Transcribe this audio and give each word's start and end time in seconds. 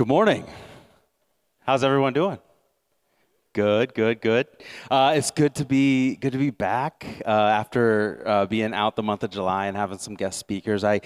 Good 0.00 0.08
morning. 0.08 0.46
How's 1.66 1.84
everyone 1.84 2.14
doing? 2.14 2.38
Good, 3.52 3.92
good, 3.92 4.22
good. 4.22 4.46
Uh, 4.90 5.12
it's 5.14 5.30
good 5.30 5.54
to 5.56 5.66
be 5.66 6.16
good 6.16 6.32
to 6.32 6.38
be 6.38 6.48
back 6.48 7.04
uh, 7.26 7.28
after 7.28 8.22
uh, 8.24 8.46
being 8.46 8.72
out 8.72 8.96
the 8.96 9.02
month 9.02 9.24
of 9.24 9.30
July 9.30 9.66
and 9.66 9.76
having 9.76 9.98
some 9.98 10.14
guest 10.14 10.38
speakers. 10.38 10.84
I 10.84 11.02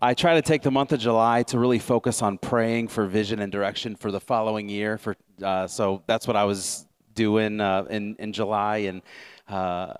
I 0.00 0.14
try 0.14 0.34
to 0.34 0.42
take 0.42 0.62
the 0.62 0.70
month 0.70 0.92
of 0.92 1.00
July 1.00 1.42
to 1.42 1.58
really 1.58 1.80
focus 1.80 2.22
on 2.22 2.38
praying 2.38 2.86
for 2.86 3.06
vision 3.06 3.40
and 3.40 3.50
direction 3.50 3.96
for 3.96 4.12
the 4.12 4.20
following 4.20 4.68
year. 4.68 4.96
For 4.96 5.16
uh, 5.42 5.66
so 5.66 6.04
that's 6.06 6.28
what 6.28 6.36
I 6.36 6.44
was 6.44 6.86
doing 7.16 7.60
uh, 7.60 7.86
in 7.90 8.14
in 8.20 8.32
July 8.32 8.76
and 8.76 9.02
uh, 9.48 9.94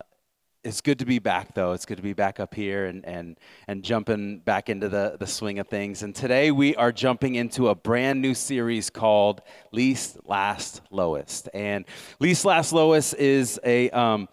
it's 0.67 0.81
good 0.81 0.99
to 0.99 1.07
be 1.07 1.21
back 1.21 1.55
though. 1.55 1.73
It's 1.73 1.87
good 1.87 1.97
to 1.97 2.03
be 2.03 2.13
back 2.13 2.41
up 2.41 2.53
here 2.53 2.87
and 2.87 3.05
and 3.07 3.39
and 3.69 3.85
jumping 3.85 4.41
back 4.41 4.69
into 4.69 4.89
the 4.89 5.17
the 5.19 5.27
swing 5.27 5.61
of 5.61 5.69
things. 5.69 6.03
And 6.03 6.15
today 6.15 6.51
we 6.51 6.75
are 6.75 6.91
jumping 6.91 7.37
into 7.37 7.69
a 7.69 7.75
brand 7.75 8.21
new 8.21 8.35
series 8.35 8.91
called 8.91 9.43
least 9.71 10.19
last 10.25 10.81
lowest. 10.91 11.49
And 11.55 11.85
least 12.19 12.45
last 12.45 12.73
lowest 12.73 13.15
is 13.15 13.61
a 13.65 13.91
um, 13.91 14.29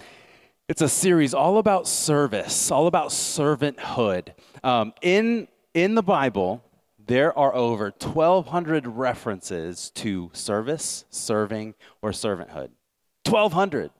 it's 0.68 0.82
a 0.82 0.90
series 0.90 1.36
all 1.36 1.60
about 1.60 1.88
service 1.88 2.72
all 2.72 2.88
about 2.88 3.10
servanthood. 3.10 4.34
Um, 4.64 4.94
in 5.02 5.48
in 5.76 5.94
the 5.94 6.04
bible 6.04 6.64
there 7.06 7.38
are 7.38 7.54
over 7.54 7.92
1200 8.02 8.88
references 8.88 9.92
to 9.92 10.32
service 10.34 11.06
serving 11.10 11.76
or 12.02 12.12
servanthood. 12.12 12.70
1200 13.26 13.92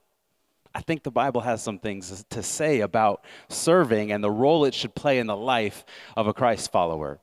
I 0.74 0.80
think 0.80 1.04
the 1.04 1.10
Bible 1.10 1.40
has 1.40 1.62
some 1.62 1.78
things 1.78 2.24
to 2.30 2.42
say 2.42 2.80
about 2.80 3.24
serving 3.48 4.10
and 4.10 4.24
the 4.24 4.30
role 4.30 4.64
it 4.64 4.74
should 4.74 4.94
play 4.94 5.18
in 5.18 5.26
the 5.26 5.36
life 5.36 5.84
of 6.16 6.26
a 6.26 6.34
Christ 6.34 6.72
follower. 6.72 7.20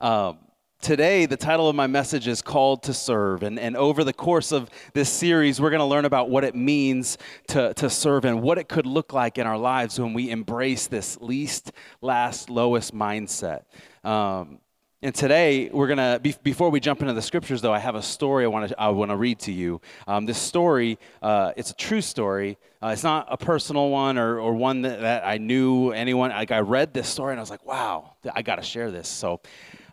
Um, 0.00 0.38
today, 0.80 1.26
the 1.26 1.36
title 1.36 1.68
of 1.68 1.76
my 1.76 1.86
message 1.86 2.26
is 2.26 2.40
Called 2.40 2.84
to 2.84 2.94
Serve. 2.94 3.42
And, 3.42 3.58
and 3.58 3.76
over 3.76 4.02
the 4.02 4.14
course 4.14 4.50
of 4.50 4.70
this 4.94 5.10
series, 5.10 5.60
we're 5.60 5.70
going 5.70 5.80
to 5.80 5.84
learn 5.86 6.06
about 6.06 6.30
what 6.30 6.42
it 6.42 6.54
means 6.54 7.18
to, 7.48 7.74
to 7.74 7.90
serve 7.90 8.24
and 8.24 8.40
what 8.40 8.56
it 8.56 8.66
could 8.66 8.86
look 8.86 9.12
like 9.12 9.36
in 9.36 9.46
our 9.46 9.58
lives 9.58 10.00
when 10.00 10.14
we 10.14 10.30
embrace 10.30 10.86
this 10.86 11.18
least, 11.20 11.70
last, 12.00 12.48
lowest 12.48 12.94
mindset. 12.94 13.64
Um, 14.04 14.58
and 15.02 15.12
today 15.14 15.68
we're 15.72 15.88
gonna 15.88 16.20
be, 16.22 16.34
before 16.42 16.70
we 16.70 16.78
jump 16.78 17.00
into 17.00 17.12
the 17.12 17.22
scriptures, 17.22 17.60
though, 17.60 17.72
I 17.72 17.80
have 17.80 17.96
a 17.96 18.02
story 18.02 18.44
I 18.44 18.48
want 18.48 18.68
to 18.68 18.80
I 18.80 18.88
want 18.90 19.10
to 19.10 19.16
read 19.16 19.40
to 19.40 19.52
you. 19.52 19.80
Um, 20.06 20.26
this 20.26 20.38
story, 20.38 20.98
uh, 21.20 21.52
it's 21.56 21.70
a 21.70 21.74
true 21.74 22.00
story. 22.00 22.56
Uh, 22.80 22.88
it's 22.88 23.02
not 23.02 23.26
a 23.28 23.36
personal 23.36 23.90
one 23.90 24.16
or, 24.16 24.38
or 24.38 24.54
one 24.54 24.82
that, 24.82 25.00
that 25.00 25.26
I 25.26 25.38
knew 25.38 25.90
anyone. 25.90 26.30
Like 26.30 26.52
I 26.52 26.60
read 26.60 26.94
this 26.94 27.08
story 27.08 27.32
and 27.32 27.40
I 27.40 27.42
was 27.42 27.50
like, 27.50 27.66
wow, 27.66 28.14
I 28.32 28.42
got 28.42 28.56
to 28.56 28.62
share 28.62 28.90
this. 28.90 29.08
So. 29.08 29.40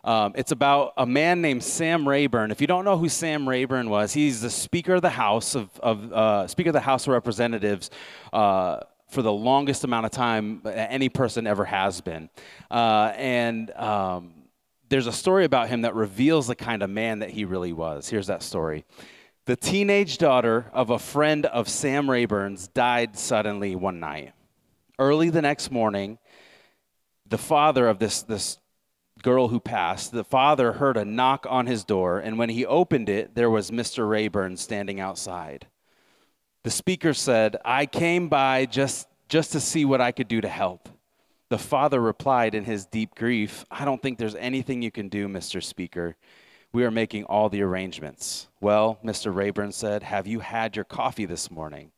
Um, 0.02 0.32
it's 0.34 0.50
about 0.50 0.94
a 0.96 1.04
man 1.04 1.42
named 1.42 1.62
Sam 1.62 2.08
Rayburn. 2.08 2.50
If 2.50 2.62
you 2.62 2.66
don't 2.66 2.86
know 2.86 2.96
who 2.96 3.10
Sam 3.10 3.46
Rayburn 3.46 3.90
was, 3.90 4.14
he's 4.14 4.40
the 4.40 4.48
Speaker 4.48 4.94
of 4.94 5.02
the 5.02 5.10
House 5.10 5.54
of, 5.54 5.68
of 5.80 6.10
uh, 6.10 6.48
Speaker 6.48 6.70
of 6.70 6.72
the 6.72 6.80
House 6.80 7.06
of 7.06 7.12
Representatives 7.12 7.90
uh, 8.32 8.80
for 9.10 9.20
the 9.20 9.30
longest 9.30 9.84
amount 9.84 10.06
of 10.06 10.12
time 10.12 10.62
any 10.64 11.10
person 11.10 11.46
ever 11.46 11.66
has 11.66 12.00
been. 12.00 12.30
Uh, 12.70 13.12
and 13.14 13.70
um, 13.72 14.39
there's 14.90 15.06
a 15.06 15.12
story 15.12 15.44
about 15.44 15.68
him 15.68 15.82
that 15.82 15.94
reveals 15.94 16.48
the 16.48 16.56
kind 16.56 16.82
of 16.82 16.90
man 16.90 17.20
that 17.20 17.30
he 17.30 17.44
really 17.44 17.72
was. 17.72 18.08
Here's 18.08 18.26
that 18.26 18.42
story. 18.42 18.84
The 19.46 19.56
teenage 19.56 20.18
daughter 20.18 20.66
of 20.72 20.90
a 20.90 20.98
friend 20.98 21.46
of 21.46 21.68
Sam 21.68 22.10
Rayburn's 22.10 22.68
died 22.68 23.16
suddenly 23.16 23.74
one 23.74 24.00
night. 24.00 24.32
Early 24.98 25.30
the 25.30 25.42
next 25.42 25.70
morning, 25.70 26.18
the 27.26 27.38
father 27.38 27.88
of 27.88 28.00
this, 28.00 28.22
this 28.22 28.58
girl 29.22 29.48
who 29.48 29.60
passed, 29.60 30.12
the 30.12 30.24
father 30.24 30.72
heard 30.72 30.96
a 30.96 31.04
knock 31.04 31.46
on 31.48 31.66
his 31.66 31.84
door, 31.84 32.18
and 32.18 32.36
when 32.36 32.48
he 32.48 32.66
opened 32.66 33.08
it, 33.08 33.34
there 33.34 33.50
was 33.50 33.70
Mr. 33.70 34.08
Rayburn 34.08 34.56
standing 34.56 35.00
outside. 35.00 35.68
The 36.64 36.70
speaker 36.70 37.14
said, 37.14 37.56
I 37.64 37.86
came 37.86 38.28
by 38.28 38.66
just, 38.66 39.08
just 39.28 39.52
to 39.52 39.60
see 39.60 39.84
what 39.84 40.00
I 40.00 40.12
could 40.12 40.28
do 40.28 40.40
to 40.40 40.48
help. 40.48 40.88
The 41.50 41.58
father 41.58 42.00
replied 42.00 42.54
in 42.54 42.64
his 42.64 42.86
deep 42.86 43.16
grief, 43.16 43.64
I 43.72 43.84
don't 43.84 44.00
think 44.00 44.18
there's 44.18 44.36
anything 44.36 44.82
you 44.82 44.92
can 44.92 45.08
do, 45.08 45.26
Mr. 45.26 45.60
Speaker. 45.60 46.16
We 46.72 46.84
are 46.84 46.92
making 46.92 47.24
all 47.24 47.48
the 47.48 47.62
arrangements. 47.62 48.46
Well, 48.60 49.00
Mr. 49.04 49.34
Rayburn 49.34 49.72
said, 49.72 50.04
Have 50.04 50.28
you 50.28 50.38
had 50.38 50.76
your 50.76 50.84
coffee 50.84 51.24
this 51.24 51.50
morning? 51.50 51.90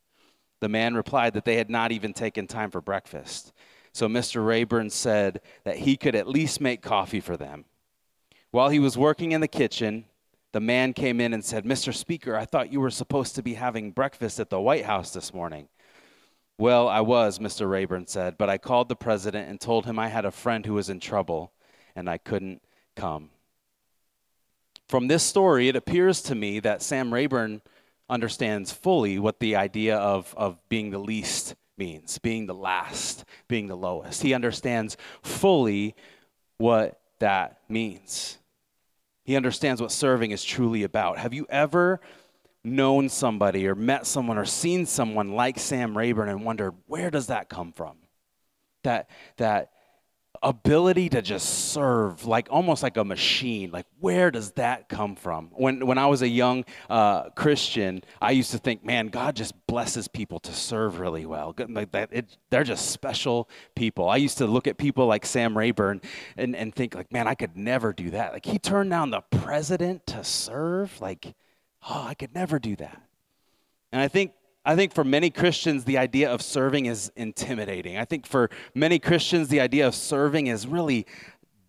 The 0.60 0.70
man 0.70 0.94
replied 0.94 1.34
that 1.34 1.44
they 1.44 1.56
had 1.56 1.68
not 1.68 1.92
even 1.92 2.14
taken 2.14 2.46
time 2.46 2.70
for 2.70 2.80
breakfast. 2.80 3.52
So 3.92 4.08
Mr. 4.08 4.44
Rayburn 4.44 4.88
said 4.88 5.42
that 5.64 5.76
he 5.76 5.98
could 5.98 6.14
at 6.14 6.26
least 6.26 6.62
make 6.62 6.80
coffee 6.80 7.20
for 7.20 7.36
them. 7.36 7.66
While 8.52 8.70
he 8.70 8.78
was 8.78 8.96
working 8.96 9.32
in 9.32 9.42
the 9.42 9.48
kitchen, 9.48 10.06
the 10.52 10.60
man 10.60 10.94
came 10.94 11.20
in 11.20 11.34
and 11.34 11.44
said, 11.44 11.66
Mr. 11.66 11.94
Speaker, 11.94 12.34
I 12.36 12.46
thought 12.46 12.72
you 12.72 12.80
were 12.80 12.90
supposed 12.90 13.34
to 13.34 13.42
be 13.42 13.54
having 13.54 13.90
breakfast 13.90 14.40
at 14.40 14.48
the 14.48 14.60
White 14.60 14.86
House 14.86 15.12
this 15.12 15.34
morning. 15.34 15.68
Well, 16.62 16.86
I 16.86 17.00
was, 17.00 17.40
Mr. 17.40 17.68
Rayburn 17.68 18.06
said, 18.06 18.38
but 18.38 18.48
I 18.48 18.56
called 18.56 18.88
the 18.88 18.94
president 18.94 19.50
and 19.50 19.60
told 19.60 19.84
him 19.84 19.98
I 19.98 20.06
had 20.06 20.24
a 20.24 20.30
friend 20.30 20.64
who 20.64 20.74
was 20.74 20.88
in 20.88 21.00
trouble 21.00 21.52
and 21.96 22.08
I 22.08 22.18
couldn't 22.18 22.62
come. 22.94 23.30
From 24.86 25.08
this 25.08 25.24
story, 25.24 25.66
it 25.66 25.74
appears 25.74 26.22
to 26.22 26.36
me 26.36 26.60
that 26.60 26.80
Sam 26.80 27.12
Rayburn 27.12 27.62
understands 28.08 28.70
fully 28.70 29.18
what 29.18 29.40
the 29.40 29.56
idea 29.56 29.96
of, 29.96 30.32
of 30.36 30.56
being 30.68 30.92
the 30.92 31.00
least 31.00 31.56
means, 31.76 32.18
being 32.18 32.46
the 32.46 32.54
last, 32.54 33.24
being 33.48 33.66
the 33.66 33.76
lowest. 33.76 34.22
He 34.22 34.32
understands 34.32 34.96
fully 35.20 35.96
what 36.58 37.00
that 37.18 37.58
means. 37.68 38.38
He 39.24 39.34
understands 39.34 39.82
what 39.82 39.90
serving 39.90 40.30
is 40.30 40.44
truly 40.44 40.84
about. 40.84 41.18
Have 41.18 41.34
you 41.34 41.44
ever 41.50 41.98
known 42.64 43.08
somebody 43.08 43.66
or 43.66 43.74
met 43.74 44.06
someone 44.06 44.38
or 44.38 44.44
seen 44.44 44.86
someone 44.86 45.32
like 45.32 45.58
Sam 45.58 45.96
Rayburn 45.96 46.28
and 46.28 46.44
wondered, 46.44 46.74
where 46.86 47.10
does 47.10 47.26
that 47.26 47.48
come 47.48 47.72
from? 47.72 47.96
That, 48.84 49.10
that 49.36 49.70
ability 50.42 51.08
to 51.08 51.22
just 51.22 51.70
serve 51.72 52.26
like 52.26 52.48
almost 52.50 52.82
like 52.82 52.96
a 52.96 53.04
machine. 53.04 53.70
Like 53.70 53.86
where 54.00 54.30
does 54.30 54.52
that 54.52 54.88
come 54.88 55.14
from? 55.14 55.50
When 55.52 55.86
when 55.86 55.98
i 55.98 56.06
was 56.06 56.22
a 56.22 56.28
young 56.28 56.64
uh, 56.90 57.30
christian 57.30 58.02
i 58.20 58.32
used 58.32 58.50
to 58.50 58.58
think 58.58 58.84
man 58.84 59.06
god 59.06 59.36
just 59.36 59.54
blesses 59.66 60.08
people 60.08 60.40
to 60.40 60.52
serve 60.52 60.98
really 60.98 61.26
well. 61.26 61.54
Like 61.68 61.92
that 61.92 62.08
it, 62.12 62.36
they're 62.50 62.64
just 62.64 62.90
special 62.90 63.48
people. 63.76 64.08
I 64.08 64.16
used 64.16 64.38
to 64.38 64.46
look 64.46 64.66
at 64.66 64.78
people 64.78 65.06
like 65.06 65.24
sam 65.24 65.56
rayburn 65.56 66.00
and, 66.36 66.56
and 66.56 66.74
think 66.74 66.94
like 66.94 67.12
man 67.12 67.28
i 67.28 67.34
could 67.34 67.56
never 67.56 67.92
do 67.92 68.10
that. 68.10 68.32
Like 68.32 68.46
he 68.46 68.58
turned 68.58 68.90
down 68.90 69.10
the 69.10 69.20
president 69.30 70.06
to 70.08 70.24
serve? 70.24 71.00
Like 71.00 71.34
oh, 71.88 72.04
I 72.06 72.14
could 72.14 72.34
never 72.34 72.58
do 72.58 72.76
that. 72.76 73.02
And 73.92 74.00
I 74.00 74.08
think 74.08 74.32
I 74.64 74.76
think 74.76 74.94
for 74.94 75.02
many 75.02 75.28
Christians, 75.30 75.84
the 75.84 75.98
idea 75.98 76.32
of 76.32 76.40
serving 76.40 76.86
is 76.86 77.10
intimidating. 77.16 77.96
I 77.98 78.04
think 78.04 78.26
for 78.26 78.48
many 78.74 79.00
Christians, 79.00 79.48
the 79.48 79.60
idea 79.60 79.88
of 79.88 79.94
serving 79.94 80.46
is 80.46 80.68
really 80.68 81.04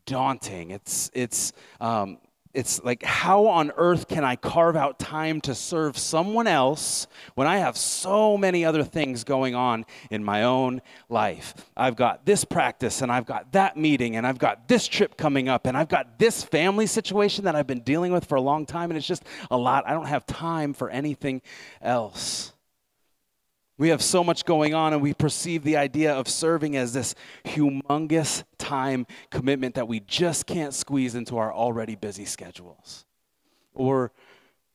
daunting. 0.06 0.69
It's, 0.69 1.09
it's, 1.13 1.53
um, 1.81 2.19
it's 2.53 2.84
like, 2.84 3.02
how 3.03 3.47
on 3.47 3.72
earth 3.78 4.08
can 4.08 4.24
I 4.24 4.36
carve 4.36 4.75
out 4.75 5.00
time 5.00 5.41
to 5.41 5.56
serve 5.56 5.97
someone 5.97 6.46
else 6.46 7.08
when 7.34 7.47
I 7.47 7.58
have 7.58 7.75
so 7.75 8.38
many 8.38 8.64
other 8.64 8.84
things 8.84 9.24
going 9.24 9.56
on 9.56 9.86
in 10.12 10.24
my 10.24 10.44
own 10.44 10.81
life? 11.09 11.56
I've 11.75 11.96
got 11.96 12.25
this 12.25 12.46
practice, 12.46 13.02
and 13.02 13.12
I've 13.12 13.25
got 13.25 13.52
that 13.53 13.75
meeting, 13.75 14.16
and 14.16 14.28
I've 14.28 14.38
got 14.38 14.68
this 14.68 14.88
trip 14.88 15.18
coming 15.18 15.50
up, 15.50 15.66
and 15.66 15.75
I've 15.75 15.90
got 15.90 16.19
this 16.19 16.44
family 16.44 16.86
situation 16.86 17.46
that 17.46 17.56
I've 17.56 17.68
been 17.68 17.81
dealing 17.81 18.12
with 18.12 18.25
for 18.25 18.36
a 18.36 18.42
long 18.42 18.66
time, 18.68 18.92
and 18.92 18.97
it's 18.97 19.08
just 19.08 19.24
a 19.50 19.58
lot. 19.58 19.88
I 19.88 19.94
don't 19.94 20.08
have 20.08 20.25
time 20.28 20.74
for 20.74 20.90
anything 20.90 21.42
else. 21.81 22.53
We 23.83 23.89
have 23.89 24.01
so 24.01 24.23
much 24.23 24.45
going 24.45 24.73
on, 24.73 24.94
and 24.94 25.01
we 25.01 25.13
perceive 25.13 25.66
the 25.66 25.75
idea 25.75 26.13
of 26.13 26.29
serving 26.29 26.77
as 26.77 26.94
this 26.94 27.16
humongous 27.44 28.45
time 28.57 29.05
commitment 29.29 29.75
that 29.75 29.89
we 29.89 29.99
just 29.99 30.45
can't 30.45 30.73
squeeze 30.73 31.16
into 31.16 31.38
our 31.38 31.53
already 31.53 31.95
busy 31.95 32.23
schedules. 32.23 33.05
Or 33.74 34.13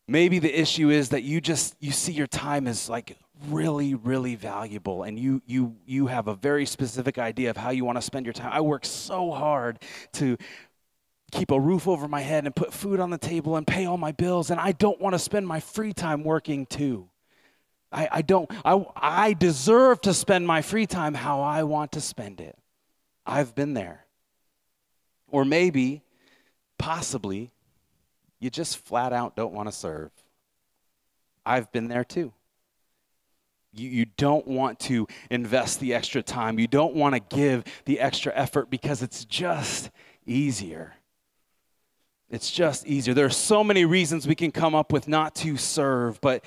maybe 0.08 0.40
the 0.40 0.54
issue 0.54 0.90
is 0.90 1.08
that 1.08 1.22
you 1.22 1.40
just 1.40 1.74
you 1.80 1.90
see 1.90 2.12
your 2.12 2.26
time 2.26 2.66
as 2.66 2.90
like 2.90 3.16
really 3.48 3.94
really 3.94 4.34
valuable 4.34 5.04
and 5.04 5.18
you 5.18 5.40
you 5.46 5.74
you 5.86 6.08
have 6.08 6.28
a 6.28 6.34
very 6.34 6.66
specific 6.66 7.16
idea 7.16 7.48
of 7.48 7.56
how 7.56 7.70
you 7.70 7.86
want 7.86 7.96
to 7.96 8.02
spend 8.02 8.26
your 8.26 8.32
time 8.34 8.50
i 8.52 8.60
work 8.60 8.84
so 8.84 9.30
hard 9.30 9.80
to 10.12 10.36
keep 11.30 11.50
a 11.50 11.58
roof 11.58 11.86
over 11.86 12.08
my 12.08 12.20
head 12.20 12.44
and 12.44 12.56
put 12.56 12.74
food 12.74 13.00
on 13.00 13.10
the 13.10 13.16
table 13.16 13.56
and 13.56 13.64
pay 13.64 13.86
all 13.86 13.96
my 13.96 14.10
bills 14.10 14.50
and 14.50 14.58
i 14.58 14.72
don't 14.72 15.00
want 15.00 15.14
to 15.14 15.20
spend 15.20 15.46
my 15.46 15.60
free 15.60 15.92
time 15.92 16.24
working 16.24 16.66
too 16.66 17.08
I, 17.90 18.08
I 18.12 18.22
don't, 18.22 18.50
I, 18.64 18.84
I 18.96 19.32
deserve 19.32 20.00
to 20.02 20.14
spend 20.14 20.46
my 20.46 20.62
free 20.62 20.86
time 20.86 21.14
how 21.14 21.40
I 21.40 21.62
want 21.62 21.92
to 21.92 22.00
spend 22.00 22.40
it. 22.40 22.58
I've 23.24 23.54
been 23.54 23.74
there. 23.74 24.04
Or 25.30 25.44
maybe, 25.44 26.02
possibly, 26.78 27.50
you 28.40 28.50
just 28.50 28.78
flat 28.78 29.12
out 29.12 29.36
don't 29.36 29.52
want 29.52 29.68
to 29.68 29.72
serve. 29.72 30.10
I've 31.44 31.70
been 31.72 31.88
there 31.88 32.04
too. 32.04 32.32
You, 33.72 33.88
you 33.88 34.04
don't 34.16 34.46
want 34.46 34.80
to 34.80 35.06
invest 35.30 35.80
the 35.80 35.94
extra 35.94 36.22
time. 36.22 36.58
You 36.58 36.66
don't 36.66 36.94
want 36.94 37.14
to 37.14 37.36
give 37.36 37.64
the 37.84 38.00
extra 38.00 38.32
effort 38.34 38.70
because 38.70 39.02
it's 39.02 39.24
just 39.24 39.90
easier. 40.26 40.94
It's 42.30 42.50
just 42.50 42.86
easier. 42.86 43.14
There 43.14 43.26
are 43.26 43.30
so 43.30 43.64
many 43.64 43.84
reasons 43.86 44.26
we 44.26 44.34
can 44.34 44.52
come 44.52 44.74
up 44.74 44.92
with 44.92 45.08
not 45.08 45.34
to 45.36 45.56
serve, 45.56 46.20
but 46.20 46.44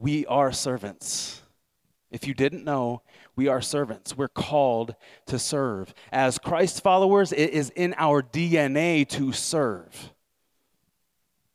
we 0.00 0.24
are 0.26 0.50
servants. 0.50 1.42
If 2.10 2.26
you 2.26 2.34
didn't 2.34 2.64
know, 2.64 3.02
we 3.36 3.46
are 3.46 3.60
servants. 3.60 4.16
We're 4.16 4.28
called 4.28 4.96
to 5.26 5.38
serve. 5.38 5.94
As 6.10 6.38
Christ 6.38 6.82
followers, 6.82 7.32
it 7.32 7.50
is 7.50 7.70
in 7.76 7.94
our 7.96 8.22
DNA 8.22 9.06
to 9.10 9.30
serve. 9.32 10.12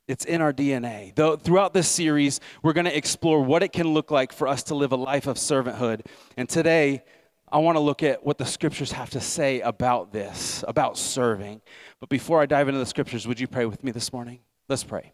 It's 0.08 0.24
in 0.24 0.42
our 0.42 0.54
DNA. 0.54 1.14
Though 1.16 1.36
throughout 1.36 1.74
this 1.74 1.90
series, 1.90 2.40
we're 2.62 2.74
going 2.74 2.86
to 2.86 2.96
explore 2.96 3.44
what 3.44 3.64
it 3.64 3.74
can 3.74 3.88
look 3.88 4.12
like 4.12 4.32
for 4.32 4.48
us 4.48 4.64
to 4.64 4.76
live 4.76 4.92
a 4.92 4.96
life 4.96 5.26
of 5.26 5.38
servanthood. 5.38 6.06
And 6.38 6.48
today, 6.48 7.04
I 7.52 7.58
want 7.58 7.76
to 7.76 7.80
look 7.80 8.04
at 8.04 8.24
what 8.24 8.38
the 8.38 8.46
scriptures 8.46 8.92
have 8.92 9.10
to 9.12 9.20
say 9.20 9.62
about 9.62 10.14
this, 10.14 10.64
about 10.68 10.98
serving. 10.98 11.62
But 12.00 12.10
before 12.10 12.42
I 12.42 12.46
dive 12.46 12.68
into 12.68 12.80
the 12.80 12.86
scriptures, 12.86 13.28
would 13.28 13.40
you 13.40 13.48
pray 13.48 13.66
with 13.66 13.84
me 13.84 13.92
this 13.92 14.14
morning? 14.14 14.40
Let's 14.70 14.84
pray. 14.84 15.14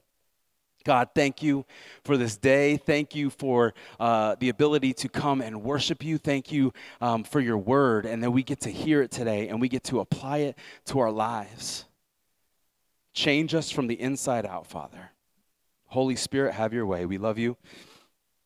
God, 0.83 1.09
thank 1.13 1.43
you 1.43 1.65
for 2.03 2.17
this 2.17 2.37
day. 2.37 2.77
Thank 2.77 3.15
you 3.15 3.29
for 3.29 3.73
uh, 3.99 4.35
the 4.39 4.49
ability 4.49 4.93
to 4.93 5.09
come 5.09 5.41
and 5.41 5.63
worship 5.63 6.03
you. 6.03 6.17
Thank 6.17 6.51
you 6.51 6.73
um, 6.99 7.23
for 7.23 7.39
your 7.39 7.57
word, 7.57 8.05
and 8.05 8.23
that 8.23 8.31
we 8.31 8.43
get 8.43 8.61
to 8.61 8.69
hear 8.69 9.01
it 9.01 9.11
today 9.11 9.47
and 9.49 9.61
we 9.61 9.69
get 9.69 9.83
to 9.85 9.99
apply 9.99 10.39
it 10.39 10.57
to 10.85 10.99
our 10.99 11.11
lives. 11.11 11.85
Change 13.13 13.53
us 13.53 13.69
from 13.69 13.87
the 13.87 13.99
inside 13.99 14.45
out, 14.45 14.67
Father. 14.67 15.11
Holy 15.87 16.15
Spirit, 16.15 16.53
have 16.53 16.73
your 16.73 16.85
way. 16.85 17.05
We 17.05 17.17
love 17.17 17.37
you. 17.37 17.57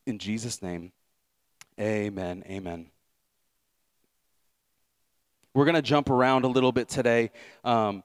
In 0.08 0.18
Jesus' 0.18 0.62
name, 0.62 0.92
amen. 1.80 2.44
Amen. 2.48 2.88
We're 5.54 5.66
going 5.66 5.76
to 5.76 5.82
jump 5.82 6.10
around 6.10 6.44
a 6.44 6.48
little 6.48 6.72
bit 6.72 6.90
today 6.90 7.32
um, 7.64 8.04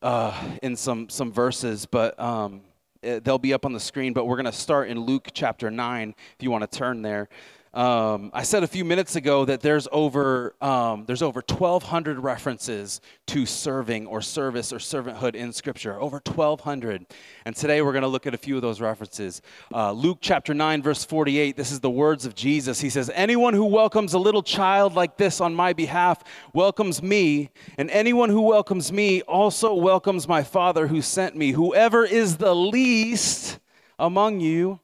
uh, 0.00 0.32
in 0.62 0.74
some, 0.74 1.08
some 1.08 1.30
verses, 1.30 1.84
but 1.84 2.18
um, 2.18 2.62
Uh, 3.04 3.20
they'll 3.22 3.38
be 3.38 3.52
up 3.52 3.64
on 3.64 3.72
the 3.72 3.80
screen. 3.80 4.12
But 4.12 4.26
we're 4.26 4.36
going 4.36 4.46
to 4.46 4.52
start 4.52 4.88
in 4.88 5.00
Luke 5.00 5.28
chapter 5.32 5.70
9, 5.70 6.14
if 6.18 6.42
you 6.42 6.50
want 6.50 6.70
to 6.70 6.78
turn 6.78 7.02
there. 7.02 7.28
Um, 7.74 8.30
I 8.34 8.42
said 8.42 8.64
a 8.64 8.66
few 8.66 8.84
minutes 8.84 9.16
ago 9.16 9.46
that 9.46 9.62
there's 9.62 9.88
over 9.92 10.54
um, 10.60 11.06
there's 11.06 11.22
over 11.22 11.42
1,200 11.48 12.18
references 12.18 13.00
to 13.28 13.46
serving 13.46 14.06
or 14.06 14.20
service 14.20 14.74
or 14.74 14.76
servanthood 14.76 15.34
in 15.34 15.54
Scripture. 15.54 15.98
Over 15.98 16.20
1,200, 16.22 17.06
and 17.46 17.56
today 17.56 17.80
we're 17.80 17.92
going 17.92 18.02
to 18.02 18.08
look 18.08 18.26
at 18.26 18.34
a 18.34 18.38
few 18.38 18.56
of 18.56 18.62
those 18.62 18.82
references. 18.82 19.40
Uh, 19.72 19.90
Luke 19.92 20.18
chapter 20.20 20.52
9, 20.52 20.82
verse 20.82 21.02
48. 21.02 21.56
This 21.56 21.72
is 21.72 21.80
the 21.80 21.88
words 21.88 22.26
of 22.26 22.34
Jesus. 22.34 22.78
He 22.78 22.90
says, 22.90 23.10
"Anyone 23.14 23.54
who 23.54 23.64
welcomes 23.64 24.12
a 24.12 24.18
little 24.18 24.42
child 24.42 24.94
like 24.94 25.16
this 25.16 25.40
on 25.40 25.54
my 25.54 25.72
behalf 25.72 26.22
welcomes 26.52 27.02
me, 27.02 27.48
and 27.78 27.90
anyone 27.90 28.28
who 28.28 28.42
welcomes 28.42 28.92
me 28.92 29.22
also 29.22 29.72
welcomes 29.72 30.28
my 30.28 30.42
Father 30.42 30.88
who 30.88 31.00
sent 31.00 31.36
me. 31.36 31.52
Whoever 31.52 32.04
is 32.04 32.36
the 32.36 32.54
least 32.54 33.60
among 33.98 34.40
you 34.40 34.80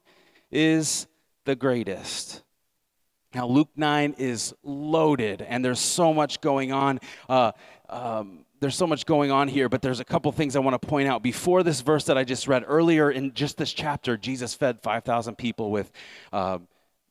is 0.49 1.05
the 1.45 1.55
greatest." 1.55 2.41
Now, 3.33 3.45
Luke 3.45 3.69
9 3.75 4.15
is 4.17 4.55
loaded, 4.63 5.43
and 5.43 5.63
there's 5.63 5.79
so 5.79 6.13
much 6.13 6.41
going 6.41 6.71
on. 6.71 6.99
Uh, 7.27 7.51
um, 7.87 8.45
there's 8.59 8.75
so 8.75 8.87
much 8.87 9.05
going 9.05 9.31
on 9.31 9.47
here, 9.47 9.69
but 9.69 9.81
there's 9.81 9.99
a 9.99 10.05
couple 10.05 10.31
things 10.31 10.55
I 10.55 10.59
want 10.59 10.79
to 10.81 10.87
point 10.87 11.07
out. 11.07 11.21
Before 11.21 11.61
this 11.61 11.81
verse 11.81 12.05
that 12.05 12.17
I 12.17 12.23
just 12.23 12.47
read 12.47 12.63
earlier 12.65 13.11
in 13.11 13.33
just 13.33 13.57
this 13.57 13.71
chapter, 13.71 14.17
Jesus 14.17 14.55
fed 14.55 14.81
5,000 14.81 15.37
people 15.37 15.69
with, 15.69 15.91
uh, 16.33 16.57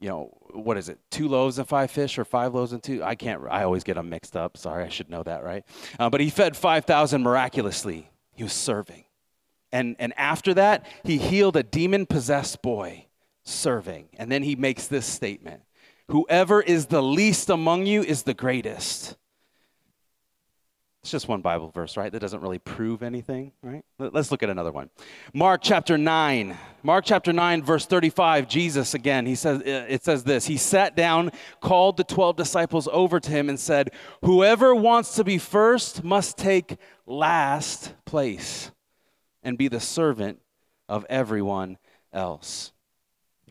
you 0.00 0.08
know, 0.08 0.36
what 0.52 0.76
is 0.76 0.88
it, 0.88 0.98
two 1.10 1.28
loaves 1.28 1.58
and 1.58 1.68
five 1.68 1.90
fish 1.90 2.18
or 2.18 2.24
five 2.24 2.52
loaves 2.52 2.72
and 2.72 2.82
two? 2.82 3.02
I 3.02 3.14
can't, 3.14 3.42
I 3.48 3.62
always 3.62 3.84
get 3.84 3.94
them 3.94 4.10
mixed 4.10 4.36
up. 4.36 4.56
Sorry, 4.56 4.84
I 4.84 4.88
should 4.88 5.10
know 5.10 5.22
that, 5.22 5.44
right? 5.44 5.64
Uh, 5.98 6.10
but 6.10 6.20
he 6.20 6.30
fed 6.30 6.56
5,000 6.56 7.22
miraculously. 7.22 8.10
He 8.34 8.42
was 8.42 8.52
serving. 8.52 9.04
And, 9.72 9.96
and 9.98 10.12
after 10.16 10.52
that, 10.54 10.84
he 11.04 11.18
healed 11.18 11.56
a 11.56 11.62
demon 11.62 12.06
possessed 12.06 12.60
boy 12.60 13.06
serving. 13.44 14.08
And 14.16 14.32
then 14.32 14.42
he 14.42 14.56
makes 14.56 14.86
this 14.88 15.06
statement 15.06 15.62
Whoever 16.08 16.62
is 16.62 16.86
the 16.86 17.02
least 17.02 17.50
among 17.50 17.86
you 17.86 18.02
is 18.02 18.22
the 18.22 18.34
greatest. 18.34 19.16
It's 21.02 21.12
just 21.12 21.28
one 21.28 21.42
Bible 21.42 21.70
verse, 21.70 21.96
right? 21.96 22.10
That 22.10 22.20
doesn't 22.20 22.40
really 22.40 22.58
prove 22.58 23.02
anything, 23.02 23.52
right? 23.62 23.84
Let's 23.98 24.30
look 24.30 24.42
at 24.42 24.50
another 24.50 24.72
one. 24.72 24.90
Mark 25.32 25.60
chapter 25.62 25.96
9. 25.96 26.56
Mark 26.82 27.04
chapter 27.04 27.32
9, 27.32 27.62
verse 27.62 27.86
35. 27.86 28.48
Jesus 28.48 28.94
again, 28.94 29.24
he 29.24 29.34
says, 29.34 29.60
uh, 29.60 29.86
it 29.88 30.04
says 30.04 30.24
this 30.24 30.46
He 30.46 30.56
sat 30.56 30.96
down, 30.96 31.30
called 31.60 31.96
the 31.98 32.04
12 32.04 32.36
disciples 32.36 32.88
over 32.90 33.20
to 33.20 33.30
him, 33.30 33.48
and 33.48 33.60
said, 33.60 33.90
Whoever 34.24 34.74
wants 34.74 35.14
to 35.16 35.24
be 35.24 35.38
first 35.38 36.02
must 36.02 36.36
take 36.36 36.76
last 37.06 37.94
place 38.04 38.70
and 39.42 39.56
be 39.56 39.68
the 39.68 39.80
servant 39.80 40.40
of 40.88 41.06
everyone 41.08 41.78
else. 42.12 42.72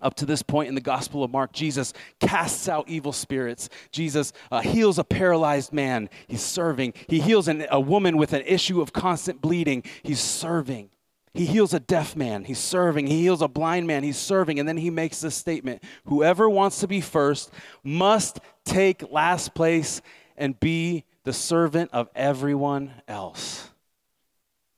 Up 0.01 0.15
to 0.15 0.25
this 0.25 0.41
point 0.41 0.69
in 0.69 0.75
the 0.75 0.81
Gospel 0.81 1.23
of 1.23 1.31
Mark, 1.31 1.51
Jesus 1.53 1.93
casts 2.19 2.67
out 2.67 2.87
evil 2.87 3.11
spirits. 3.11 3.69
Jesus 3.91 4.33
uh, 4.51 4.61
heals 4.61 4.99
a 4.99 5.03
paralyzed 5.03 5.73
man. 5.73 6.09
He's 6.27 6.41
serving. 6.41 6.93
He 7.07 7.19
heals 7.19 7.47
an, 7.47 7.65
a 7.69 7.79
woman 7.79 8.17
with 8.17 8.33
an 8.33 8.43
issue 8.45 8.81
of 8.81 8.93
constant 8.93 9.41
bleeding. 9.41 9.83
He's 10.03 10.19
serving. 10.19 10.89
He 11.33 11.45
heals 11.45 11.73
a 11.73 11.79
deaf 11.79 12.15
man. 12.15 12.45
He's 12.45 12.59
serving. 12.59 13.07
He 13.07 13.21
heals 13.21 13.41
a 13.41 13.47
blind 13.47 13.85
man. 13.85 14.03
He's 14.03 14.17
serving. 14.17 14.59
And 14.59 14.67
then 14.67 14.77
he 14.77 14.89
makes 14.89 15.21
this 15.21 15.35
statement 15.35 15.83
Whoever 16.05 16.49
wants 16.49 16.79
to 16.79 16.87
be 16.87 17.01
first 17.01 17.51
must 17.83 18.39
take 18.65 19.11
last 19.11 19.53
place 19.53 20.01
and 20.35 20.59
be 20.59 21.05
the 21.23 21.33
servant 21.33 21.91
of 21.93 22.09
everyone 22.15 22.93
else. 23.07 23.69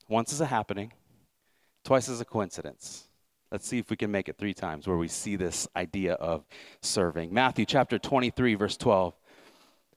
Once 0.07 0.33
is 0.33 0.41
a 0.41 0.45
happening, 0.45 0.91
twice 1.83 2.09
is 2.09 2.19
a 2.19 2.25
coincidence. 2.25 3.08
Let's 3.51 3.67
see 3.67 3.79
if 3.79 3.89
we 3.89 3.95
can 3.95 4.11
make 4.11 4.29
it 4.29 4.37
three 4.37 4.53
times 4.53 4.87
where 4.87 4.97
we 4.97 5.07
see 5.07 5.35
this 5.35 5.67
idea 5.75 6.13
of 6.13 6.45
serving. 6.81 7.33
Matthew 7.33 7.65
chapter 7.65 7.97
23, 7.97 8.55
verse 8.55 8.77
12. 8.77 9.15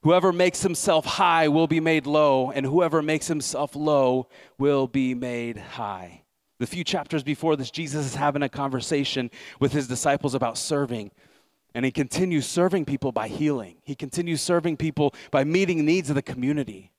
Whoever 0.01 0.33
makes 0.33 0.63
himself 0.63 1.05
high 1.05 1.47
will 1.47 1.67
be 1.67 1.79
made 1.79 2.07
low, 2.07 2.51
and 2.51 2.65
whoever 2.65 3.01
makes 3.01 3.27
himself 3.27 3.75
low 3.75 4.27
will 4.57 4.87
be 4.87 5.13
made 5.13 5.57
high. 5.57 6.23
The 6.59 6.67
few 6.67 6.83
chapters 6.83 7.23
before 7.23 7.55
this, 7.55 7.69
Jesus 7.69 8.05
is 8.05 8.15
having 8.15 8.41
a 8.41 8.49
conversation 8.49 9.29
with 9.59 9.71
his 9.71 9.87
disciples 9.87 10.33
about 10.33 10.57
serving. 10.57 11.11
And 11.75 11.83
he 11.83 11.91
continues 11.91 12.45
serving 12.45 12.85
people 12.85 13.11
by 13.11 13.27
healing. 13.27 13.77
He 13.83 13.95
continues 13.95 14.41
serving 14.41 14.77
people 14.77 15.13
by 15.29 15.43
meeting 15.43 15.85
needs 15.85 16.09
of 16.09 16.15
the 16.15 16.21
community. 16.21 16.92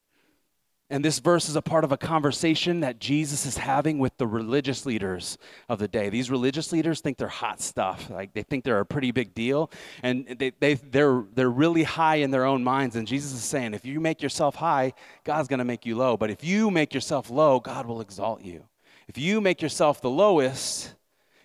And 0.94 1.04
this 1.04 1.18
verse 1.18 1.48
is 1.48 1.56
a 1.56 1.60
part 1.60 1.82
of 1.82 1.90
a 1.90 1.96
conversation 1.96 2.78
that 2.82 3.00
Jesus 3.00 3.46
is 3.46 3.56
having 3.56 3.98
with 3.98 4.16
the 4.16 4.28
religious 4.28 4.86
leaders 4.86 5.38
of 5.68 5.80
the 5.80 5.88
day. 5.88 6.08
These 6.08 6.30
religious 6.30 6.70
leaders 6.70 7.00
think 7.00 7.18
they're 7.18 7.26
hot 7.26 7.60
stuff. 7.60 8.08
Like 8.10 8.32
they 8.32 8.44
think 8.44 8.62
they're 8.62 8.78
a 8.78 8.86
pretty 8.86 9.10
big 9.10 9.34
deal. 9.34 9.72
And 10.04 10.24
they, 10.38 10.52
they, 10.60 10.74
they're, 10.74 11.24
they're 11.34 11.50
really 11.50 11.82
high 11.82 12.18
in 12.18 12.30
their 12.30 12.44
own 12.44 12.62
minds. 12.62 12.94
And 12.94 13.08
Jesus 13.08 13.32
is 13.32 13.42
saying, 13.42 13.74
if 13.74 13.84
you 13.84 13.98
make 13.98 14.22
yourself 14.22 14.54
high, 14.54 14.92
God's 15.24 15.48
going 15.48 15.58
to 15.58 15.64
make 15.64 15.84
you 15.84 15.96
low. 15.96 16.16
But 16.16 16.30
if 16.30 16.44
you 16.44 16.70
make 16.70 16.94
yourself 16.94 17.28
low, 17.28 17.58
God 17.58 17.86
will 17.86 18.00
exalt 18.00 18.44
you. 18.44 18.62
If 19.08 19.18
you 19.18 19.40
make 19.40 19.62
yourself 19.62 20.00
the 20.00 20.10
lowest, 20.10 20.94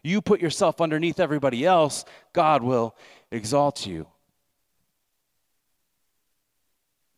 you 0.03 0.21
put 0.21 0.41
yourself 0.41 0.79
underneath 0.79 1.19
everybody 1.19 1.65
else, 1.65 2.05
God 2.33 2.62
will 2.62 2.95
exalt 3.31 3.88
you. 3.88 4.05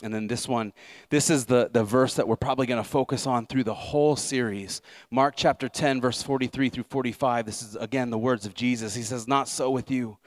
And 0.03 0.13
then 0.13 0.27
this 0.27 0.47
one, 0.47 0.73
this 1.09 1.29
is 1.29 1.45
the, 1.45 1.69
the 1.71 1.83
verse 1.83 2.15
that 2.15 2.27
we're 2.27 2.35
probably 2.35 2.65
going 2.65 2.81
to 2.81 2.89
focus 2.89 3.27
on 3.27 3.45
through 3.45 3.63
the 3.63 3.73
whole 3.73 4.15
series. 4.15 4.81
Mark 5.09 5.35
chapter 5.37 5.69
10, 5.69 6.01
verse 6.01 6.23
43 6.23 6.69
through 6.69 6.85
45. 6.85 7.45
This 7.45 7.61
is, 7.61 7.75
again, 7.75 8.09
the 8.09 8.17
words 8.17 8.45
of 8.45 8.53
Jesus. 8.53 8.95
He 8.95 9.03
says, 9.03 9.27
Not 9.27 9.47
so 9.47 9.69
with 9.69 9.91
you. 9.91 10.17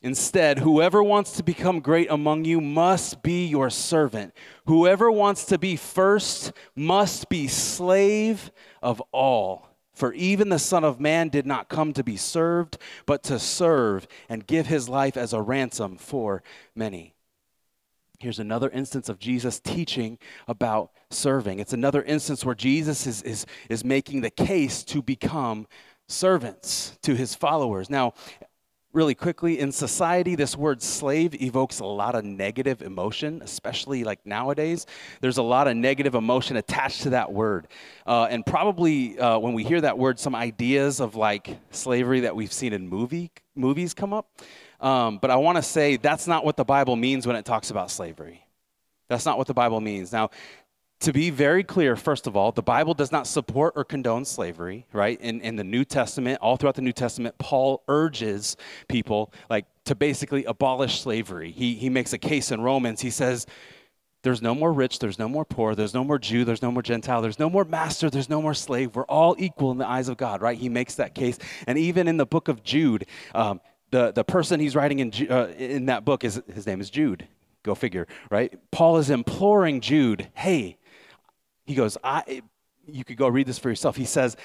Instead, 0.00 0.60
whoever 0.60 1.02
wants 1.02 1.32
to 1.32 1.42
become 1.42 1.80
great 1.80 2.08
among 2.08 2.44
you 2.44 2.60
must 2.60 3.20
be 3.22 3.46
your 3.46 3.68
servant. 3.68 4.32
Whoever 4.66 5.10
wants 5.10 5.44
to 5.46 5.58
be 5.58 5.74
first 5.74 6.52
must 6.76 7.28
be 7.28 7.48
slave 7.48 8.52
of 8.80 9.02
all. 9.10 9.68
For 9.92 10.12
even 10.12 10.50
the 10.50 10.60
Son 10.60 10.84
of 10.84 11.00
Man 11.00 11.28
did 11.28 11.44
not 11.44 11.68
come 11.68 11.92
to 11.94 12.04
be 12.04 12.16
served, 12.16 12.78
but 13.04 13.24
to 13.24 13.40
serve 13.40 14.06
and 14.28 14.46
give 14.46 14.68
his 14.68 14.88
life 14.88 15.16
as 15.16 15.32
a 15.32 15.42
ransom 15.42 15.96
for 15.96 16.44
many. 16.76 17.14
Here's 18.20 18.40
another 18.40 18.68
instance 18.70 19.08
of 19.08 19.20
Jesus 19.20 19.60
teaching 19.60 20.18
about 20.48 20.90
serving. 21.10 21.60
It's 21.60 21.72
another 21.72 22.02
instance 22.02 22.44
where 22.44 22.54
Jesus 22.54 23.06
is, 23.06 23.22
is, 23.22 23.46
is 23.68 23.84
making 23.84 24.22
the 24.22 24.30
case 24.30 24.82
to 24.84 25.00
become 25.02 25.68
servants 26.08 26.98
to 27.02 27.14
his 27.14 27.36
followers. 27.36 27.88
Now, 27.88 28.14
really 28.92 29.14
quickly, 29.14 29.60
in 29.60 29.70
society, 29.70 30.34
this 30.34 30.56
word 30.56 30.82
slave 30.82 31.40
evokes 31.40 31.78
a 31.78 31.84
lot 31.84 32.16
of 32.16 32.24
negative 32.24 32.82
emotion, 32.82 33.40
especially 33.44 34.02
like 34.02 34.26
nowadays. 34.26 34.86
There's 35.20 35.38
a 35.38 35.42
lot 35.42 35.68
of 35.68 35.76
negative 35.76 36.16
emotion 36.16 36.56
attached 36.56 37.02
to 37.02 37.10
that 37.10 37.32
word. 37.32 37.68
Uh, 38.04 38.24
and 38.24 38.44
probably 38.44 39.16
uh, 39.20 39.38
when 39.38 39.52
we 39.52 39.62
hear 39.62 39.80
that 39.80 39.96
word, 39.96 40.18
some 40.18 40.34
ideas 40.34 40.98
of 40.98 41.14
like 41.14 41.56
slavery 41.70 42.18
that 42.20 42.34
we've 42.34 42.52
seen 42.52 42.72
in 42.72 42.88
movie, 42.88 43.30
movies 43.54 43.94
come 43.94 44.12
up. 44.12 44.28
Um, 44.80 45.18
but 45.18 45.30
I 45.30 45.36
want 45.36 45.56
to 45.56 45.62
say 45.62 45.96
that's 45.96 46.26
not 46.26 46.44
what 46.44 46.56
the 46.56 46.64
Bible 46.64 46.96
means 46.96 47.26
when 47.26 47.36
it 47.36 47.44
talks 47.44 47.70
about 47.70 47.90
slavery. 47.90 48.46
That's 49.08 49.26
not 49.26 49.38
what 49.38 49.46
the 49.46 49.54
Bible 49.54 49.80
means. 49.80 50.12
Now, 50.12 50.30
to 51.00 51.12
be 51.12 51.30
very 51.30 51.62
clear, 51.62 51.94
first 51.94 52.26
of 52.26 52.36
all, 52.36 52.50
the 52.50 52.62
Bible 52.62 52.92
does 52.92 53.12
not 53.12 53.26
support 53.26 53.74
or 53.76 53.84
condone 53.84 54.24
slavery, 54.24 54.86
right? 54.92 55.20
In, 55.20 55.40
in 55.42 55.54
the 55.54 55.64
New 55.64 55.84
Testament, 55.84 56.38
all 56.40 56.56
throughout 56.56 56.74
the 56.74 56.82
New 56.82 56.92
Testament, 56.92 57.36
Paul 57.38 57.84
urges 57.86 58.56
people 58.88 59.32
like 59.48 59.66
to 59.84 59.94
basically 59.94 60.44
abolish 60.44 61.00
slavery. 61.00 61.52
He, 61.52 61.74
he 61.74 61.88
makes 61.88 62.12
a 62.12 62.18
case 62.18 62.50
in 62.50 62.60
Romans. 62.60 63.00
He 63.00 63.10
says, 63.10 63.46
there's 64.22 64.42
no 64.42 64.54
more 64.54 64.72
rich, 64.72 64.98
there's 64.98 65.20
no 65.20 65.28
more 65.28 65.44
poor, 65.44 65.76
there's 65.76 65.94
no 65.94 66.02
more 66.02 66.18
Jew, 66.18 66.44
there's 66.44 66.62
no 66.62 66.72
more 66.72 66.82
Gentile, 66.82 67.22
there's 67.22 67.38
no 67.38 67.48
more 67.48 67.64
master, 67.64 68.10
there's 68.10 68.28
no 68.28 68.42
more 68.42 68.54
slave. 68.54 68.96
We're 68.96 69.04
all 69.04 69.36
equal 69.38 69.70
in 69.70 69.78
the 69.78 69.86
eyes 69.86 70.08
of 70.08 70.16
God, 70.16 70.42
right? 70.42 70.58
He 70.58 70.68
makes 70.68 70.96
that 70.96 71.14
case. 71.14 71.38
And 71.68 71.78
even 71.78 72.08
in 72.08 72.16
the 72.16 72.26
book 72.26 72.48
of 72.48 72.64
Jude, 72.64 73.06
um, 73.36 73.60
the, 73.90 74.12
the 74.12 74.24
person 74.24 74.60
he's 74.60 74.76
writing 74.76 74.98
in, 74.98 75.12
uh, 75.30 75.48
in 75.58 75.86
that 75.86 76.04
book 76.04 76.24
is 76.24 76.42
his 76.52 76.66
name 76.66 76.80
is 76.80 76.90
Jude. 76.90 77.26
Go 77.62 77.74
figure, 77.74 78.06
right? 78.30 78.58
Paul 78.70 78.98
is 78.98 79.10
imploring 79.10 79.80
Jude, 79.80 80.28
hey, 80.34 80.78
he 81.66 81.74
goes, 81.74 81.98
I, 82.02 82.42
you 82.86 83.04
could 83.04 83.16
go 83.16 83.28
read 83.28 83.46
this 83.46 83.58
for 83.58 83.68
yourself. 83.68 83.96
He 83.96 84.06
says, 84.06 84.36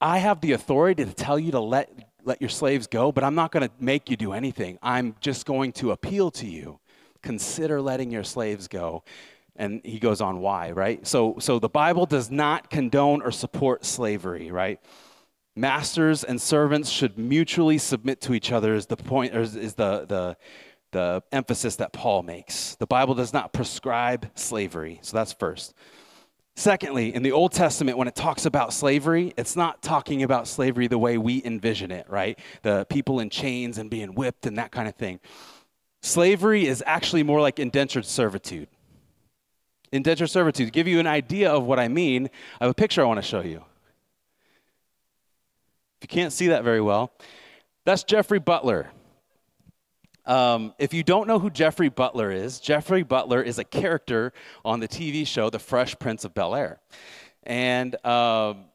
I 0.00 0.18
have 0.18 0.40
the 0.40 0.52
authority 0.52 1.04
to 1.04 1.12
tell 1.12 1.38
you 1.38 1.50
to 1.52 1.60
let, 1.60 1.90
let 2.24 2.40
your 2.40 2.50
slaves 2.50 2.86
go, 2.86 3.10
but 3.10 3.24
I'm 3.24 3.34
not 3.34 3.50
going 3.50 3.66
to 3.66 3.74
make 3.80 4.10
you 4.10 4.16
do 4.16 4.32
anything. 4.32 4.78
I'm 4.82 5.16
just 5.20 5.46
going 5.46 5.72
to 5.72 5.90
appeal 5.90 6.30
to 6.32 6.46
you. 6.46 6.78
Consider 7.22 7.80
letting 7.80 8.10
your 8.10 8.22
slaves 8.22 8.68
go. 8.68 9.02
And 9.56 9.80
he 9.84 9.98
goes 9.98 10.20
on 10.20 10.40
why, 10.40 10.72
right? 10.72 11.06
So, 11.06 11.36
so 11.38 11.58
the 11.58 11.68
Bible 11.68 12.06
does 12.06 12.30
not 12.30 12.70
condone 12.70 13.22
or 13.22 13.30
support 13.30 13.84
slavery, 13.84 14.50
right? 14.50 14.80
Masters 15.56 16.24
and 16.24 16.40
servants 16.40 16.90
should 16.90 17.16
mutually 17.16 17.78
submit 17.78 18.20
to 18.22 18.34
each 18.34 18.50
other 18.50 18.74
is 18.74 18.86
the 18.86 18.96
point, 18.96 19.34
is, 19.34 19.54
is 19.54 19.74
the, 19.74 20.04
the, 20.06 20.36
the 20.90 21.22
emphasis 21.30 21.76
that 21.76 21.92
Paul 21.92 22.22
makes. 22.24 22.74
The 22.76 22.86
Bible 22.86 23.14
does 23.14 23.32
not 23.32 23.52
prescribe 23.52 24.30
slavery. 24.34 24.98
So 25.02 25.16
that's 25.16 25.32
first. 25.32 25.74
Secondly, 26.56 27.14
in 27.14 27.22
the 27.22 27.32
Old 27.32 27.52
Testament, 27.52 27.98
when 27.98 28.06
it 28.06 28.14
talks 28.14 28.46
about 28.46 28.72
slavery, 28.72 29.32
it's 29.36 29.56
not 29.56 29.82
talking 29.82 30.22
about 30.22 30.46
slavery 30.46 30.86
the 30.86 30.98
way 30.98 31.18
we 31.18 31.42
envision 31.44 31.90
it, 31.90 32.08
right? 32.08 32.38
The 32.62 32.86
people 32.88 33.18
in 33.20 33.28
chains 33.28 33.78
and 33.78 33.90
being 33.90 34.14
whipped 34.14 34.46
and 34.46 34.56
that 34.58 34.70
kind 34.70 34.88
of 34.88 34.94
thing. 34.94 35.18
Slavery 36.00 36.66
is 36.66 36.82
actually 36.86 37.22
more 37.22 37.40
like 37.40 37.58
indentured 37.58 38.06
servitude. 38.06 38.68
Indentured 39.90 40.30
servitude. 40.30 40.66
To 40.66 40.72
give 40.72 40.86
you 40.86 41.00
an 41.00 41.06
idea 41.06 41.50
of 41.50 41.64
what 41.64 41.80
I 41.80 41.88
mean, 41.88 42.28
I 42.60 42.64
have 42.64 42.70
a 42.70 42.74
picture 42.74 43.02
I 43.02 43.04
want 43.04 43.18
to 43.18 43.22
show 43.22 43.40
you. 43.40 43.64
You 46.04 46.08
can't 46.08 46.34
see 46.34 46.48
that 46.48 46.64
very 46.64 46.82
well, 46.82 47.14
that's 47.86 48.04
Geoffrey 48.04 48.38
Butler. 48.38 48.90
Um, 50.26 50.74
if 50.78 50.92
you 50.92 51.02
don't 51.02 51.26
know 51.26 51.38
who 51.38 51.48
Geoffrey 51.48 51.88
Butler 51.88 52.30
is, 52.30 52.60
Geoffrey 52.60 53.02
Butler 53.02 53.40
is 53.40 53.58
a 53.58 53.64
character 53.64 54.34
on 54.66 54.80
the 54.80 54.86
TV 54.86 55.26
show 55.26 55.48
The 55.48 55.58
Fresh 55.58 55.98
Prince 55.98 56.26
of 56.26 56.34
Bel 56.34 56.54
Air. 56.54 56.78
And 57.44 57.96
um, 58.04 58.66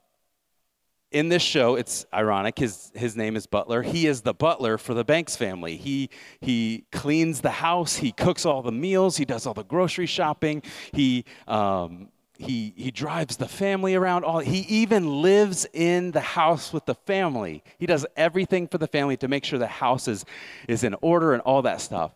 in 1.11 1.29
this 1.29 1.43
show, 1.43 1.75
it's 1.75 2.03
ironic, 2.11 2.57
his, 2.57 2.91
his 2.95 3.15
name 3.15 3.35
is 3.35 3.45
Butler. 3.45 3.83
He 3.83 4.07
is 4.07 4.21
the 4.21 4.33
butler 4.33 4.79
for 4.79 4.95
the 4.95 5.03
Banks 5.03 5.35
family. 5.35 5.77
He, 5.77 6.09
he 6.41 6.85
cleans 6.91 7.41
the 7.41 7.51
house, 7.51 7.95
he 7.95 8.11
cooks 8.11 8.43
all 8.43 8.63
the 8.63 8.71
meals, 8.71 9.17
he 9.17 9.25
does 9.25 9.45
all 9.45 9.53
the 9.53 9.63
grocery 9.63 10.07
shopping, 10.07 10.63
he 10.93 11.25
um, 11.47 12.09
he, 12.39 12.73
he 12.77 12.89
drives 12.89 13.35
the 13.35 13.49
family 13.49 13.95
around. 13.95 14.23
All, 14.23 14.39
he 14.39 14.59
even 14.59 15.21
lives 15.21 15.67
in 15.73 16.11
the 16.11 16.21
house 16.21 16.71
with 16.71 16.85
the 16.85 16.95
family. 16.95 17.63
He 17.77 17.85
does 17.85 18.05
everything 18.15 18.69
for 18.69 18.77
the 18.77 18.87
family 18.87 19.17
to 19.17 19.27
make 19.27 19.43
sure 19.43 19.59
the 19.59 19.67
house 19.67 20.07
is, 20.07 20.23
is 20.67 20.85
in 20.85 20.95
order 21.01 21.33
and 21.33 21.41
all 21.41 21.61
that 21.63 21.81
stuff. 21.81 22.15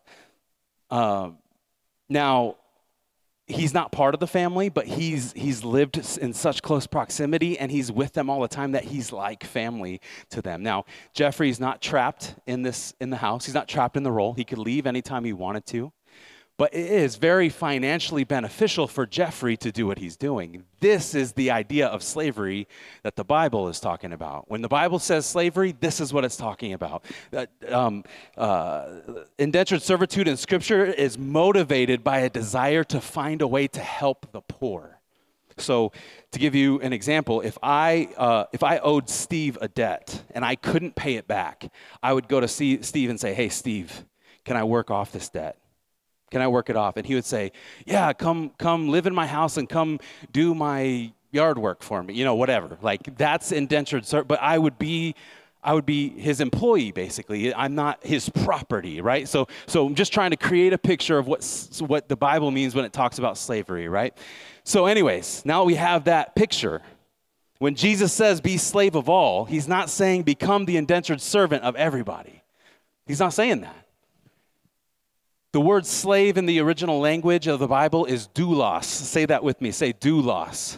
Um, 0.89 1.39
now, 2.07 2.55
he's 3.47 3.73
not 3.73 3.91
part 3.91 4.13
of 4.13 4.21
the 4.21 4.27
family, 4.27 4.69
but 4.69 4.87
he's, 4.87 5.33
he's 5.33 5.65
lived 5.65 5.97
in 6.17 6.31
such 6.31 6.61
close 6.61 6.87
proximity 6.87 7.59
and 7.59 7.69
he's 7.69 7.91
with 7.91 8.13
them 8.13 8.29
all 8.29 8.39
the 8.39 8.47
time 8.47 8.71
that 8.71 8.85
he's 8.85 9.11
like 9.11 9.43
family 9.43 9.99
to 10.29 10.41
them. 10.41 10.63
Now, 10.63 10.85
Geoffrey's 11.13 11.59
not 11.59 11.81
trapped 11.81 12.35
in, 12.47 12.61
this, 12.61 12.93
in 13.01 13.09
the 13.09 13.17
house, 13.17 13.45
he's 13.45 13.55
not 13.55 13.67
trapped 13.67 13.97
in 13.97 14.03
the 14.03 14.11
role. 14.11 14.31
He 14.31 14.45
could 14.45 14.57
leave 14.57 14.87
anytime 14.87 15.25
he 15.25 15.33
wanted 15.33 15.65
to. 15.67 15.91
But 16.63 16.73
it 16.73 16.89
is 16.89 17.17
very 17.17 17.49
financially 17.49 18.23
beneficial 18.23 18.87
for 18.87 19.05
Geoffrey 19.05 19.57
to 19.57 19.69
do 19.69 19.85
what 19.85 19.97
he's 19.97 20.15
doing. 20.15 20.63
This 20.79 21.13
is 21.13 21.33
the 21.33 21.51
idea 21.51 21.87
of 21.87 22.01
slavery 22.01 22.69
that 23.01 23.17
the 23.17 23.25
Bible 23.25 23.67
is 23.67 23.81
talking 23.81 24.13
about. 24.13 24.49
When 24.49 24.61
the 24.61 24.69
Bible 24.69 24.97
says 24.99 25.25
slavery, 25.25 25.75
this 25.77 25.99
is 25.99 26.13
what 26.13 26.23
it's 26.23 26.37
talking 26.37 26.71
about. 26.71 27.03
Um, 27.67 28.05
uh, 28.37 29.01
indentured 29.37 29.81
servitude 29.81 30.29
in 30.29 30.37
Scripture 30.37 30.85
is 30.85 31.17
motivated 31.17 32.01
by 32.01 32.19
a 32.19 32.29
desire 32.29 32.85
to 32.85 33.01
find 33.01 33.41
a 33.41 33.47
way 33.47 33.67
to 33.67 33.81
help 33.81 34.31
the 34.31 34.39
poor. 34.39 35.01
So, 35.57 35.91
to 36.31 36.39
give 36.39 36.55
you 36.55 36.79
an 36.79 36.93
example, 36.93 37.41
if 37.41 37.57
I, 37.61 38.07
uh, 38.15 38.45
if 38.53 38.63
I 38.63 38.77
owed 38.77 39.09
Steve 39.09 39.57
a 39.59 39.67
debt 39.67 40.23
and 40.31 40.45
I 40.45 40.55
couldn't 40.55 40.95
pay 40.95 41.15
it 41.15 41.27
back, 41.27 41.69
I 42.01 42.13
would 42.13 42.29
go 42.29 42.39
to 42.39 42.47
Steve 42.47 43.09
and 43.09 43.19
say, 43.19 43.33
Hey, 43.33 43.49
Steve, 43.49 44.05
can 44.45 44.55
I 44.55 44.63
work 44.63 44.89
off 44.89 45.11
this 45.11 45.27
debt? 45.27 45.57
Can 46.33 46.41
I 46.41 46.47
work 46.47 46.71
it 46.71 46.75
off? 46.75 46.97
And 46.97 47.05
he 47.05 47.13
would 47.13 47.25
say, 47.25 47.51
Yeah, 47.85 48.11
come, 48.11 48.49
come 48.57 48.89
live 48.89 49.05
in 49.05 49.13
my 49.13 49.27
house 49.27 49.55
and 49.57 49.69
come 49.69 49.99
do 50.31 50.55
my 50.55 51.13
yard 51.29 51.59
work 51.59 51.83
for 51.83 52.01
me, 52.01 52.15
you 52.15 52.25
know, 52.25 52.33
whatever. 52.33 52.75
Like 52.81 53.15
that's 53.17 53.51
indentured 53.51 54.03
servitude, 54.07 54.27
but 54.29 54.41
I 54.41 54.57
would 54.57 54.79
be 54.79 55.13
I 55.65 55.73
would 55.73 55.85
be 55.85 56.09
his 56.09 56.41
employee 56.41 56.91
basically. 56.91 57.53
I'm 57.53 57.75
not 57.75 58.03
his 58.03 58.29
property, 58.29 58.99
right? 58.99 59.27
So 59.27 59.47
so 59.67 59.85
I'm 59.85 59.93
just 59.93 60.11
trying 60.11 60.31
to 60.31 60.37
create 60.37 60.73
a 60.73 60.77
picture 60.79 61.19
of 61.19 61.27
what 61.27 61.43
what 61.79 62.09
the 62.09 62.17
Bible 62.17 62.49
means 62.49 62.73
when 62.73 62.83
it 62.83 62.93
talks 62.93 63.19
about 63.19 63.37
slavery, 63.37 63.87
right? 63.87 64.17
So 64.63 64.87
anyways, 64.87 65.45
now 65.45 65.63
we 65.65 65.75
have 65.75 66.05
that 66.05 66.35
picture. 66.35 66.81
When 67.59 67.75
Jesus 67.75 68.11
says 68.11 68.41
be 68.41 68.57
slave 68.57 68.95
of 68.95 69.07
all, 69.07 69.45
he's 69.45 69.67
not 69.67 69.91
saying 69.91 70.23
become 70.23 70.65
the 70.65 70.77
indentured 70.77 71.21
servant 71.21 71.63
of 71.63 71.75
everybody. 71.75 72.41
He's 73.05 73.19
not 73.19 73.33
saying 73.33 73.61
that. 73.61 73.83
The 75.53 75.61
word 75.61 75.85
slave 75.85 76.37
in 76.39 76.47
the 76.47 76.59
original 76.59 76.99
language 76.99 77.45
of 77.45 77.59
the 77.59 77.67
Bible 77.67 78.05
is 78.05 78.27
doulos. 78.27 78.85
Say 78.85 79.25
that 79.27 79.43
with 79.43 79.61
me. 79.61 79.69
Say 79.69 79.93
doulos. 79.93 80.77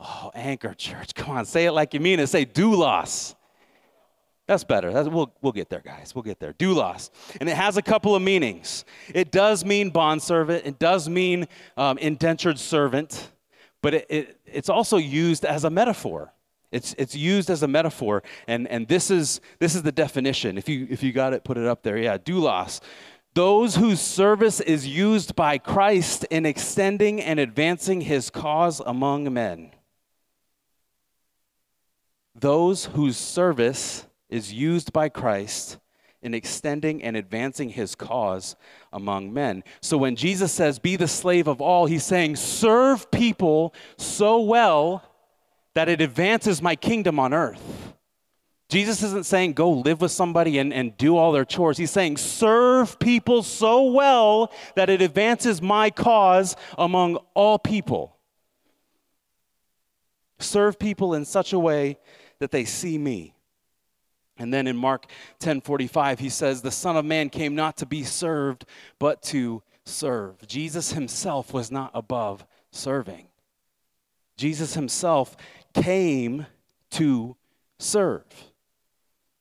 Oh, 0.00 0.30
Anchor 0.34 0.72
Church. 0.72 1.14
Come 1.14 1.36
on, 1.36 1.44
say 1.44 1.66
it 1.66 1.72
like 1.72 1.92
you 1.92 2.00
mean 2.00 2.18
it. 2.18 2.28
Say 2.28 2.46
doulos. 2.46 3.34
That's 4.46 4.64
better. 4.64 4.90
That's, 4.90 5.08
we'll, 5.08 5.32
we'll 5.42 5.52
get 5.52 5.68
there, 5.68 5.82
guys. 5.84 6.14
We'll 6.14 6.22
get 6.22 6.40
there. 6.40 6.54
Doulos. 6.54 7.10
And 7.40 7.48
it 7.48 7.56
has 7.56 7.76
a 7.76 7.82
couple 7.82 8.14
of 8.14 8.22
meanings. 8.22 8.86
It 9.14 9.30
does 9.30 9.64
mean 9.66 9.90
bondservant, 9.90 10.66
it 10.66 10.78
does 10.78 11.08
mean 11.08 11.46
um, 11.76 11.98
indentured 11.98 12.58
servant, 12.58 13.30
but 13.82 13.94
it, 13.94 14.06
it, 14.08 14.40
it's 14.46 14.68
also 14.70 14.96
used 14.96 15.44
as 15.44 15.64
a 15.64 15.70
metaphor. 15.70 16.32
It's, 16.72 16.94
it's 16.98 17.14
used 17.14 17.50
as 17.50 17.62
a 17.62 17.68
metaphor, 17.68 18.24
and, 18.48 18.66
and 18.66 18.88
this, 18.88 19.08
is, 19.08 19.40
this 19.60 19.76
is 19.76 19.82
the 19.82 19.92
definition. 19.92 20.58
If 20.58 20.68
you, 20.68 20.88
if 20.90 21.04
you 21.04 21.12
got 21.12 21.32
it, 21.32 21.44
put 21.44 21.56
it 21.56 21.66
up 21.66 21.84
there. 21.84 21.96
Yeah, 21.96 22.18
doulos 22.18 22.80
those 23.34 23.76
whose 23.76 24.00
service 24.00 24.60
is 24.60 24.86
used 24.86 25.34
by 25.34 25.58
Christ 25.58 26.24
in 26.30 26.46
extending 26.46 27.20
and 27.20 27.40
advancing 27.40 28.00
his 28.00 28.30
cause 28.30 28.80
among 28.84 29.32
men. 29.32 29.72
Those 32.34 32.86
whose 32.86 33.16
service 33.16 34.06
is 34.28 34.52
used 34.52 34.92
by 34.92 35.08
Christ 35.08 35.78
in 36.22 36.32
extending 36.32 37.02
and 37.02 37.16
advancing 37.16 37.68
his 37.68 37.94
cause 37.94 38.56
among 38.92 39.32
men. 39.32 39.62
So 39.82 39.98
when 39.98 40.16
Jesus 40.16 40.52
says, 40.52 40.78
Be 40.78 40.96
the 40.96 41.08
slave 41.08 41.48
of 41.48 41.60
all, 41.60 41.86
he's 41.86 42.04
saying, 42.04 42.36
Serve 42.36 43.10
people 43.10 43.74
so 43.98 44.40
well 44.40 45.02
that 45.74 45.88
it 45.88 46.00
advances 46.00 46.62
my 46.62 46.76
kingdom 46.76 47.18
on 47.18 47.34
earth. 47.34 47.94
Jesus 48.68 49.02
isn't 49.02 49.26
saying 49.26 49.52
go 49.52 49.70
live 49.70 50.00
with 50.00 50.10
somebody 50.10 50.58
and, 50.58 50.72
and 50.72 50.96
do 50.96 51.16
all 51.16 51.32
their 51.32 51.44
chores. 51.44 51.76
He's 51.76 51.90
saying 51.90 52.16
serve 52.16 52.98
people 52.98 53.42
so 53.42 53.90
well 53.90 54.52
that 54.74 54.88
it 54.88 55.02
advances 55.02 55.60
my 55.60 55.90
cause 55.90 56.56
among 56.78 57.16
all 57.34 57.58
people. 57.58 58.16
Serve 60.38 60.78
people 60.78 61.14
in 61.14 61.24
such 61.24 61.52
a 61.52 61.58
way 61.58 61.98
that 62.38 62.50
they 62.50 62.64
see 62.64 62.98
me. 62.98 63.34
And 64.36 64.52
then 64.52 64.66
in 64.66 64.76
Mark 64.76 65.06
10:45 65.40 66.18
he 66.18 66.28
says 66.28 66.62
the 66.62 66.70
son 66.70 66.96
of 66.96 67.04
man 67.04 67.28
came 67.28 67.54
not 67.54 67.76
to 67.76 67.86
be 67.86 68.02
served 68.02 68.64
but 68.98 69.22
to 69.24 69.62
serve. 69.84 70.44
Jesus 70.46 70.92
himself 70.92 71.52
was 71.52 71.70
not 71.70 71.90
above 71.94 72.44
serving. 72.72 73.28
Jesus 74.36 74.74
himself 74.74 75.36
came 75.74 76.46
to 76.90 77.36
serve 77.78 78.24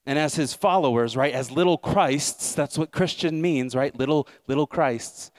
and 0.05 0.19
as 0.19 0.35
his 0.35 0.53
followers, 0.53 1.15
right, 1.15 1.33
as 1.33 1.49
little 1.51 1.77
Christs, 1.77 2.53
that's 2.53 2.77
what 2.77 2.91
Christian 2.91 3.41
means, 3.41 3.75
right? 3.75 3.97
Little 3.97 4.27
little 4.47 4.67
Christs. 4.67 5.31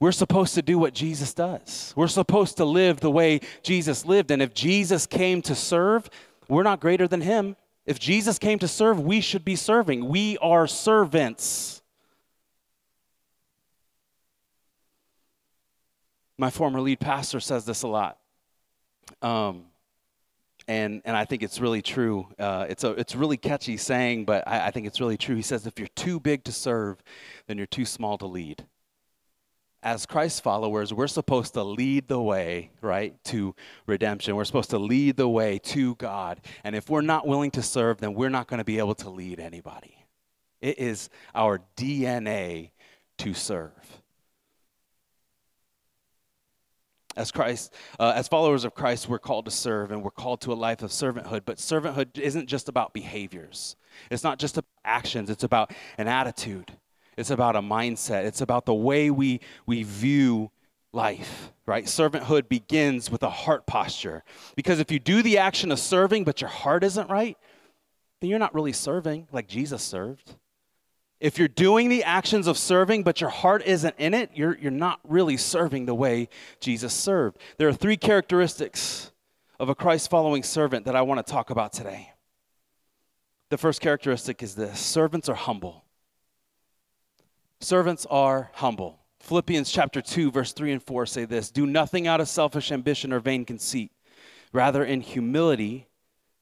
We're 0.00 0.12
supposed 0.12 0.54
to 0.54 0.62
do 0.62 0.78
what 0.78 0.94
Jesus 0.94 1.32
does. 1.32 1.92
We're 1.96 2.08
supposed 2.08 2.56
to 2.56 2.64
live 2.64 2.98
the 2.98 3.10
way 3.10 3.40
Jesus 3.62 4.04
lived. 4.04 4.32
And 4.32 4.42
if 4.42 4.52
Jesus 4.52 5.06
came 5.06 5.42
to 5.42 5.54
serve, 5.54 6.10
we're 6.48 6.64
not 6.64 6.80
greater 6.80 7.06
than 7.06 7.20
him. 7.20 7.54
If 7.86 8.00
Jesus 8.00 8.38
came 8.38 8.58
to 8.60 8.68
serve, 8.68 9.00
we 9.00 9.20
should 9.20 9.44
be 9.44 9.54
serving. 9.54 10.08
We 10.08 10.38
are 10.38 10.66
servants. 10.66 11.82
My 16.36 16.50
former 16.50 16.80
lead 16.80 16.98
pastor 16.98 17.38
says 17.38 17.64
this 17.64 17.82
a 17.82 17.88
lot. 17.88 18.18
Um, 19.20 19.66
and, 20.68 21.02
and 21.04 21.16
I 21.16 21.24
think 21.24 21.42
it's 21.42 21.60
really 21.60 21.82
true. 21.82 22.28
Uh, 22.38 22.66
it's, 22.68 22.84
a, 22.84 22.90
it's 22.92 23.14
really 23.14 23.36
catchy 23.36 23.76
saying, 23.76 24.24
but 24.24 24.46
I, 24.46 24.68
I 24.68 24.70
think 24.70 24.86
it's 24.86 25.00
really 25.00 25.16
true. 25.16 25.36
He 25.36 25.42
says, 25.42 25.66
if 25.66 25.78
you're 25.78 25.88
too 25.88 26.20
big 26.20 26.44
to 26.44 26.52
serve, 26.52 27.02
then 27.46 27.56
you're 27.56 27.66
too 27.66 27.84
small 27.84 28.18
to 28.18 28.26
lead 28.26 28.64
as 29.82 30.06
Christ 30.06 30.42
followers, 30.42 30.94
we're 30.94 31.08
supposed 31.08 31.54
to 31.54 31.62
lead 31.62 32.06
the 32.06 32.20
way, 32.20 32.70
right, 32.80 33.14
to 33.24 33.54
redemption. 33.86 34.36
We're 34.36 34.44
supposed 34.44 34.70
to 34.70 34.78
lead 34.78 35.16
the 35.16 35.28
way 35.28 35.58
to 35.58 35.96
God. 35.96 36.40
And 36.62 36.76
if 36.76 36.88
we're 36.88 37.00
not 37.00 37.26
willing 37.26 37.50
to 37.52 37.62
serve, 37.62 37.98
then 37.98 38.14
we're 38.14 38.30
not 38.30 38.46
going 38.46 38.58
to 38.58 38.64
be 38.64 38.78
able 38.78 38.94
to 38.96 39.10
lead 39.10 39.40
anybody. 39.40 39.96
It 40.60 40.78
is 40.78 41.10
our 41.34 41.60
DNA 41.76 42.70
to 43.18 43.34
serve. 43.34 44.01
As 47.16 47.30
Christ, 47.30 47.74
uh, 48.00 48.12
as 48.14 48.28
followers 48.28 48.64
of 48.64 48.74
Christ, 48.74 49.08
we're 49.08 49.18
called 49.18 49.44
to 49.44 49.50
serve 49.50 49.90
and 49.90 50.02
we're 50.02 50.10
called 50.10 50.40
to 50.42 50.52
a 50.52 50.54
life 50.54 50.82
of 50.82 50.90
servanthood. 50.90 51.42
But 51.44 51.58
servanthood 51.58 52.18
isn't 52.18 52.46
just 52.46 52.68
about 52.68 52.94
behaviors. 52.94 53.76
It's 54.10 54.24
not 54.24 54.38
just 54.38 54.56
about 54.56 54.70
actions. 54.84 55.28
It's 55.28 55.44
about 55.44 55.72
an 55.98 56.08
attitude. 56.08 56.72
It's 57.16 57.30
about 57.30 57.56
a 57.56 57.60
mindset. 57.60 58.24
It's 58.24 58.40
about 58.40 58.64
the 58.64 58.74
way 58.74 59.10
we, 59.10 59.40
we 59.66 59.82
view 59.82 60.50
life, 60.92 61.52
right? 61.66 61.84
Servanthood 61.84 62.48
begins 62.48 63.10
with 63.10 63.22
a 63.22 63.30
heart 63.30 63.66
posture. 63.66 64.24
Because 64.56 64.80
if 64.80 64.90
you 64.90 64.98
do 64.98 65.22
the 65.22 65.38
action 65.38 65.70
of 65.70 65.78
serving, 65.78 66.24
but 66.24 66.40
your 66.40 66.50
heart 66.50 66.84
isn't 66.84 67.10
right, 67.10 67.36
then 68.20 68.30
you're 68.30 68.38
not 68.38 68.54
really 68.54 68.72
serving 68.72 69.28
like 69.32 69.48
Jesus 69.48 69.82
served. 69.82 70.36
If 71.22 71.38
you're 71.38 71.46
doing 71.46 71.88
the 71.88 72.02
actions 72.02 72.48
of 72.48 72.58
serving, 72.58 73.04
but 73.04 73.20
your 73.20 73.30
heart 73.30 73.62
isn't 73.64 73.94
in 73.96 74.12
it, 74.12 74.30
you're, 74.34 74.58
you're 74.58 74.72
not 74.72 74.98
really 75.04 75.36
serving 75.36 75.86
the 75.86 75.94
way 75.94 76.28
Jesus 76.58 76.92
served. 76.92 77.38
There 77.58 77.68
are 77.68 77.72
three 77.72 77.96
characteristics 77.96 79.12
of 79.60 79.68
a 79.68 79.74
Christ 79.76 80.10
following 80.10 80.42
servant 80.42 80.84
that 80.86 80.96
I 80.96 81.02
want 81.02 81.24
to 81.24 81.32
talk 81.32 81.50
about 81.50 81.72
today. 81.72 82.10
The 83.50 83.56
first 83.56 83.80
characteristic 83.80 84.42
is 84.42 84.56
this 84.56 84.80
servants 84.80 85.28
are 85.28 85.36
humble. 85.36 85.84
Servants 87.60 88.04
are 88.10 88.50
humble. 88.54 88.98
Philippians 89.20 89.70
chapter 89.70 90.02
2, 90.02 90.32
verse 90.32 90.52
3 90.52 90.72
and 90.72 90.82
4 90.82 91.06
say 91.06 91.24
this 91.24 91.52
Do 91.52 91.66
nothing 91.66 92.08
out 92.08 92.20
of 92.20 92.26
selfish 92.26 92.72
ambition 92.72 93.12
or 93.12 93.20
vain 93.20 93.44
conceit. 93.44 93.92
Rather, 94.52 94.84
in 94.84 95.00
humility, 95.00 95.86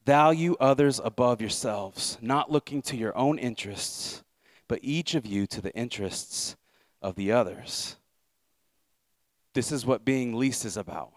value 0.07 0.57
others 0.59 0.99
above 1.05 1.43
yourselves, 1.43 2.17
not 2.23 2.51
looking 2.51 2.81
to 2.81 2.97
your 2.97 3.15
own 3.15 3.39
interests, 3.39 4.25
but 4.71 4.79
each 4.85 5.17
of 5.17 5.27
you 5.27 5.49
to 5.49 5.61
the 5.61 5.75
interests 5.75 6.57
of 7.03 7.17
the 7.17 7.33
others. 7.33 7.97
This 9.53 9.73
is 9.73 9.85
what 9.85 10.05
being 10.05 10.37
least 10.37 10.65
is 10.65 10.77
about. 10.77 11.11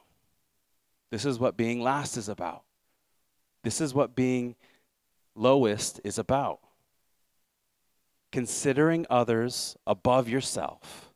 This 1.12 1.24
is 1.24 1.38
what 1.38 1.56
being 1.56 1.80
last 1.80 2.18
is 2.18 2.30
about. 2.30 2.64
This 3.64 3.80
is 3.80 3.94
what 3.94 4.16
being 4.16 4.56
lowest 5.36 6.02
is 6.04 6.18
about 6.18 6.62
considering 8.32 9.06
others 9.12 9.78
above 9.86 10.28
yourself, 10.28 11.12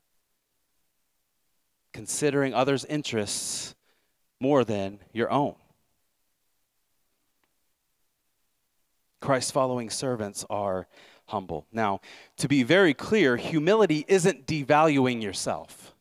considering 1.91 2.53
others' 2.53 2.85
interests 2.85 3.73
more 4.39 4.63
than 4.63 4.99
your 5.11 5.31
own. 5.31 5.55
Christ 9.21 9.51
following 9.51 9.89
servants 9.89 10.45
are 10.51 10.87
humble. 11.27 11.65
Now, 11.71 12.01
to 12.37 12.47
be 12.47 12.63
very 12.63 12.93
clear, 12.93 13.37
humility 13.37 14.05
isn't 14.07 14.47
devaluing 14.47 15.21
yourself. 15.21 15.93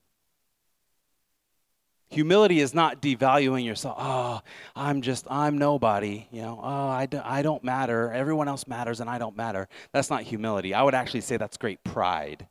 Humility 2.09 2.61
is 2.61 2.73
not 2.73 3.03
devaluing 3.03 3.65
yourself. 3.65 3.97
Oh, 3.99 4.41
I'm 4.77 5.03
just, 5.03 5.27
I'm 5.29 5.59
nobody. 5.59 6.29
You 6.31 6.43
know, 6.43 6.61
oh, 6.63 6.89
I, 6.89 7.07
do, 7.07 7.21
I 7.23 7.43
don't 7.43 7.65
matter. 7.65 8.13
Everyone 8.13 8.47
else 8.47 8.67
matters 8.69 9.01
and 9.01 9.11
I 9.11 9.19
don't 9.19 9.37
matter. 9.37 9.69
That's 9.93 10.09
not 10.09 10.23
humility. 10.23 10.73
I 10.73 10.83
would 10.83 10.95
actually 10.95 11.23
say 11.23 11.37
that's 11.37 11.57
great 11.57 11.83
pride. 11.83 12.47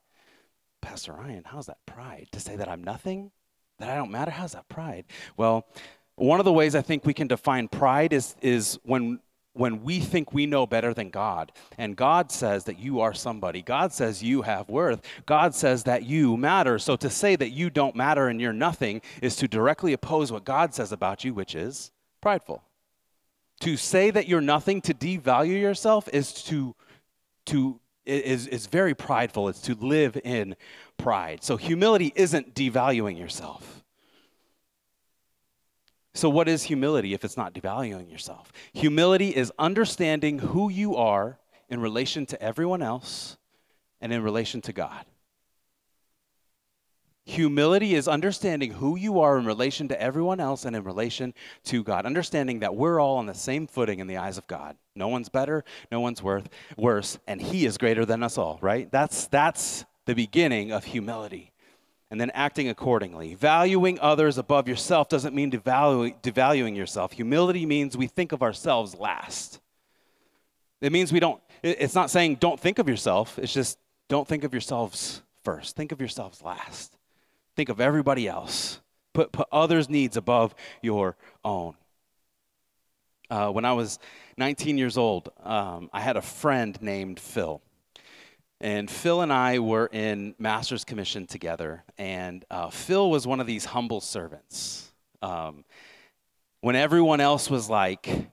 Pastor 0.82 1.14
Ryan, 1.14 1.44
how's 1.46 1.68
that 1.68 1.78
pride? 1.86 2.28
To 2.34 2.40
say 2.40 2.58
that 2.58 2.68
I'm 2.68 2.84
nothing? 2.84 3.32
That 3.80 3.90
I 3.90 3.96
don't 3.96 4.12
matter? 4.12 4.30
How's 4.30 4.52
that 4.52 4.68
pride? 4.68 5.06
Well, 5.38 5.66
one 6.16 6.40
of 6.40 6.46
the 6.46 6.54
ways 6.54 6.76
I 6.76 6.82
think 6.82 7.06
we 7.06 7.14
can 7.14 7.28
define 7.28 7.70
pride 7.70 8.14
is, 8.14 8.36
is 8.42 8.78
when 8.84 9.20
when 9.56 9.84
we 9.84 10.00
think 10.00 10.34
we 10.34 10.46
know 10.46 10.68
better 10.68 10.94
than 10.94 11.10
God. 11.10 11.52
And 11.78 11.96
God 11.96 12.32
says 12.32 12.66
that 12.66 12.78
you 12.80 13.00
are 13.00 13.14
somebody. 13.14 13.62
God 13.62 13.94
says 13.94 14.22
you 14.22 14.42
have 14.42 14.70
worth. 14.70 15.02
God 15.26 15.56
says 15.56 15.84
that 15.84 16.04
you 16.04 16.36
matter. 16.36 16.78
So 16.78 16.96
to 16.98 17.10
say 17.10 17.36
that 17.36 17.52
you 17.52 17.70
don't 17.70 17.96
matter 17.96 18.28
and 18.28 18.42
you're 18.42 18.54
nothing 18.54 19.02
is 19.22 19.36
to 19.38 19.48
directly 19.48 19.94
oppose 19.94 20.32
what 20.32 20.44
God 20.44 20.74
says 20.74 20.92
about 20.92 21.24
you, 21.24 21.34
which 21.34 21.56
is 21.56 21.92
prideful. 22.22 22.64
To 23.62 23.78
say 23.78 24.12
that 24.12 24.28
you're 24.28 24.42
nothing, 24.42 24.82
to 24.82 24.94
devalue 24.94 25.60
yourself, 25.60 26.10
is 26.12 26.34
to, 26.46 26.76
to 27.46 27.80
is, 28.06 28.48
is 28.48 28.68
very 28.68 28.94
prideful. 28.94 29.48
It's 29.48 29.62
to 29.62 29.76
live 29.76 30.20
in 30.24 30.56
pride. 30.98 31.44
So 31.44 31.58
humility 31.58 32.12
isn't 32.16 32.54
devaluing 32.54 33.18
yourself. 33.18 33.85
So, 36.16 36.30
what 36.30 36.48
is 36.48 36.64
humility 36.64 37.14
if 37.14 37.26
it's 37.26 37.36
not 37.36 37.54
devaluing 37.54 38.10
yourself? 38.10 38.54
Humility 38.72 39.36
is 39.36 39.52
understanding 39.60 40.40
who 40.40 40.70
you 40.70 40.96
are 40.96 41.38
in 41.70 41.82
relation 41.82 42.26
to 42.28 42.42
everyone 42.42 42.82
else 42.82 43.36
and 44.00 44.14
in 44.14 44.24
relation 44.24 44.62
to 44.62 44.72
God. 44.74 45.06
Humility 47.26 47.96
is 47.96 48.08
understanding 48.08 48.72
who 48.72 48.96
you 48.96 49.20
are 49.20 49.38
in 49.38 49.46
relation 49.46 49.90
to 49.90 50.02
everyone 50.02 50.40
else 50.40 50.64
and 50.64 50.74
in 50.74 50.86
relation 50.86 51.34
to 51.66 51.84
God. 51.84 52.06
Understanding 52.06 52.60
that 52.60 52.76
we're 52.76 53.02
all 53.02 53.18
on 53.18 53.26
the 53.26 53.34
same 53.34 53.68
footing 53.68 54.00
in 54.00 54.08
the 54.08 54.16
eyes 54.16 54.38
of 54.38 54.48
God. 54.48 54.78
No 54.96 55.10
one's 55.10 55.28
better, 55.28 55.66
no 55.92 56.00
one's 56.00 56.24
worth 56.24 56.48
worse, 56.78 57.20
and 57.28 57.42
He 57.42 57.66
is 57.66 57.78
greater 57.78 58.06
than 58.06 58.24
us 58.24 58.38
all, 58.38 58.58
right? 58.62 58.90
That's 58.90 59.28
that's 59.28 59.84
the 60.06 60.16
beginning 60.16 60.72
of 60.72 60.86
humility 60.86 61.52
and 62.16 62.22
then 62.22 62.32
acting 62.34 62.70
accordingly. 62.70 63.34
Valuing 63.36 64.00
others 64.00 64.38
above 64.38 64.70
yourself 64.70 65.10
doesn't 65.10 65.36
mean 65.36 65.52
devalu- 65.52 66.16
devaluing 66.22 66.74
yourself. 66.74 67.12
Humility 67.12 67.66
means 67.66 67.98
we 67.98 68.08
think 68.08 68.32
of 68.32 68.42
ourselves 68.42 68.96
last. 68.96 69.60
It 70.80 70.94
means 70.94 71.12
we 71.12 71.20
don't, 71.20 71.42
it's 71.62 71.94
not 71.94 72.10
saying 72.10 72.36
don't 72.36 72.58
think 72.58 72.80
of 72.80 72.88
yourself, 72.88 73.38
it's 73.38 73.54
just 73.54 73.78
don't 74.08 74.26
think 74.26 74.46
of 74.46 74.54
yourselves 74.54 75.24
first. 75.44 75.76
Think 75.76 75.92
of 75.92 76.00
yourselves 76.00 76.42
last. 76.42 76.96
Think 77.58 77.68
of 77.68 77.82
everybody 77.82 78.30
else. 78.30 78.80
Put, 79.12 79.34
put 79.34 79.50
others' 79.52 79.90
needs 79.90 80.16
above 80.16 80.56
your 80.82 81.18
own. 81.44 81.74
Uh, 83.30 83.50
when 83.50 83.66
I 83.66 83.74
was 83.74 84.00
19 84.38 84.78
years 84.78 84.98
old, 84.98 85.34
um, 85.44 85.90
I 85.92 86.00
had 86.00 86.16
a 86.16 86.22
friend 86.22 86.82
named 86.82 87.20
Phil. 87.20 87.62
And 88.62 88.90
Phil 88.90 89.22
and 89.22 89.34
I 89.34 89.60
were 89.60 89.88
in 89.92 90.34
master's 90.40 90.86
commission 90.86 91.28
together, 91.28 91.84
and 91.98 92.46
uh, 92.50 92.70
Phil 92.70 93.10
was 93.10 93.28
one 93.28 93.40
of 93.40 93.48
these 93.48 93.66
humble 93.66 94.00
servants. 94.00 94.92
Um, 95.22 95.66
when 96.62 96.76
everyone 96.76 97.20
else 97.20 97.50
was 97.50 97.70
like 97.70 98.30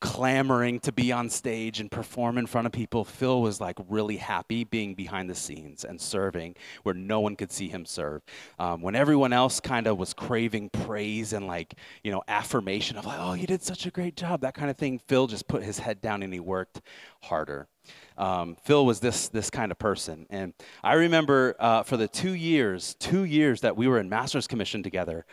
clamoring 0.00 0.80
to 0.80 0.92
be 0.92 1.12
on 1.12 1.28
stage 1.28 1.78
and 1.78 1.90
perform 1.90 2.38
in 2.38 2.46
front 2.46 2.66
of 2.66 2.72
people, 2.72 3.04
Phil 3.04 3.42
was 3.42 3.60
like 3.60 3.76
really 3.88 4.16
happy 4.16 4.64
being 4.64 4.94
behind 4.94 5.28
the 5.28 5.34
scenes 5.34 5.84
and 5.84 6.00
serving 6.00 6.56
where 6.82 6.94
no 6.94 7.20
one 7.20 7.36
could 7.36 7.52
see 7.52 7.68
him 7.68 7.84
serve. 7.84 8.22
Um, 8.58 8.80
when 8.80 8.94
everyone 8.96 9.32
else 9.32 9.60
kind 9.60 9.86
of 9.86 9.98
was 9.98 10.14
craving 10.14 10.70
praise 10.70 11.32
and 11.34 11.46
like, 11.46 11.74
you 12.02 12.10
know, 12.10 12.22
affirmation 12.28 12.96
of 12.96 13.04
like, 13.04 13.18
oh, 13.20 13.34
you 13.34 13.46
did 13.46 13.62
such 13.62 13.84
a 13.84 13.90
great 13.90 14.16
job, 14.16 14.40
that 14.40 14.54
kind 14.54 14.70
of 14.70 14.78
thing, 14.78 14.98
Phil 15.06 15.26
just 15.26 15.46
put 15.46 15.62
his 15.62 15.78
head 15.78 16.00
down 16.00 16.22
and 16.22 16.32
he 16.32 16.40
worked 16.40 16.80
harder. 17.22 17.68
Um, 18.16 18.56
Phil 18.64 18.84
was 18.84 19.00
this 19.00 19.28
this 19.28 19.50
kind 19.50 19.72
of 19.72 19.78
person, 19.78 20.26
and 20.30 20.52
I 20.84 20.94
remember 20.94 21.56
uh, 21.58 21.82
for 21.82 21.96
the 21.96 22.08
two 22.08 22.34
years, 22.34 22.94
two 22.94 23.24
years 23.24 23.62
that 23.62 23.76
we 23.76 23.88
were 23.88 23.98
in 23.98 24.08
master's 24.08 24.46
commission 24.46 24.82
together, 24.82 25.24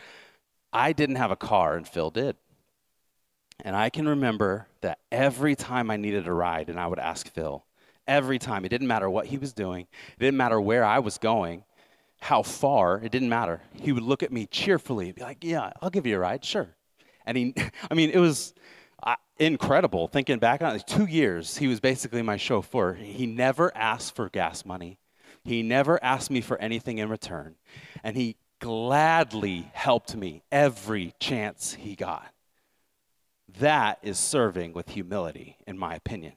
I 0.71 0.93
didn't 0.93 1.17
have 1.17 1.31
a 1.31 1.35
car, 1.35 1.75
and 1.75 1.87
Phil 1.87 2.09
did. 2.09 2.37
And 3.63 3.75
I 3.75 3.89
can 3.89 4.07
remember 4.07 4.67
that 4.81 4.99
every 5.11 5.55
time 5.55 5.89
I 5.89 5.97
needed 5.97 6.27
a 6.27 6.33
ride, 6.33 6.69
and 6.69 6.79
I 6.79 6.87
would 6.87 6.99
ask 6.99 7.27
Phil, 7.27 7.65
every 8.07 8.39
time, 8.39 8.63
it 8.65 8.69
didn't 8.69 8.87
matter 8.87 9.09
what 9.09 9.25
he 9.25 9.37
was 9.37 9.53
doing, 9.53 9.87
it 10.13 10.19
didn't 10.19 10.37
matter 10.37 10.61
where 10.61 10.85
I 10.85 10.99
was 10.99 11.17
going, 11.17 11.63
how 12.19 12.41
far, 12.41 13.01
it 13.03 13.11
didn't 13.11 13.29
matter. 13.29 13.61
He 13.73 13.91
would 13.91 14.03
look 14.03 14.23
at 14.23 14.31
me 14.31 14.47
cheerfully, 14.47 15.11
be 15.11 15.21
like, 15.21 15.43
"Yeah, 15.43 15.71
I'll 15.81 15.89
give 15.89 16.05
you 16.05 16.15
a 16.15 16.19
ride, 16.19 16.43
sure." 16.43 16.75
And 17.25 17.37
he, 17.37 17.53
I 17.91 17.93
mean, 17.93 18.09
it 18.09 18.19
was 18.19 18.53
incredible. 19.39 20.07
Thinking 20.07 20.39
back 20.39 20.61
on 20.61 20.75
it, 20.75 20.85
two 20.87 21.05
years, 21.05 21.57
he 21.57 21.67
was 21.67 21.79
basically 21.79 22.21
my 22.21 22.37
chauffeur. 22.37 22.93
He 22.93 23.25
never 23.25 23.75
asked 23.75 24.15
for 24.15 24.29
gas 24.29 24.65
money. 24.65 24.99
He 25.43 25.63
never 25.63 26.03
asked 26.03 26.29
me 26.29 26.41
for 26.41 26.57
anything 26.59 26.97
in 26.97 27.09
return. 27.09 27.55
And 28.03 28.15
he 28.15 28.37
gladly 28.59 29.69
helped 29.73 30.15
me 30.15 30.43
every 30.51 31.13
chance 31.19 31.73
he 31.73 31.95
got. 31.95 32.33
That 33.59 33.99
is 34.03 34.17
serving 34.17 34.73
with 34.73 34.89
humility, 34.89 35.57
in 35.65 35.77
my 35.77 35.95
opinion. 35.95 36.33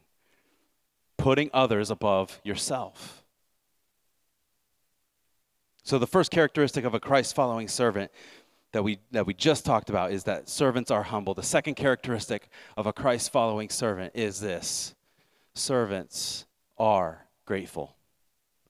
Putting 1.17 1.51
others 1.53 1.91
above 1.91 2.41
yourself. 2.45 3.23
So, 5.83 5.99
the 5.99 6.07
first 6.07 6.31
characteristic 6.31 6.85
of 6.85 6.95
a 6.95 7.01
Christ 7.01 7.35
following 7.35 7.67
servant 7.67 8.13
that 8.73 8.83
we, 8.83 8.99
that 9.11 9.27
we 9.27 9.35
just 9.35 9.65
talked 9.65 9.91
about 9.91 10.13
is 10.13 10.25
that 10.25 10.49
servants 10.49 10.91
are 10.91 11.03
humble. 11.03 11.35
The 11.35 11.43
second 11.43 11.75
characteristic 11.75 12.49
of 12.77 12.87
a 12.87 12.93
Christ 12.93 13.33
following 13.33 13.69
servant 13.69 14.13
is 14.15 14.41
this 14.41 14.95
servants 15.55 16.47
are 16.79 17.27
grateful. 17.45 17.97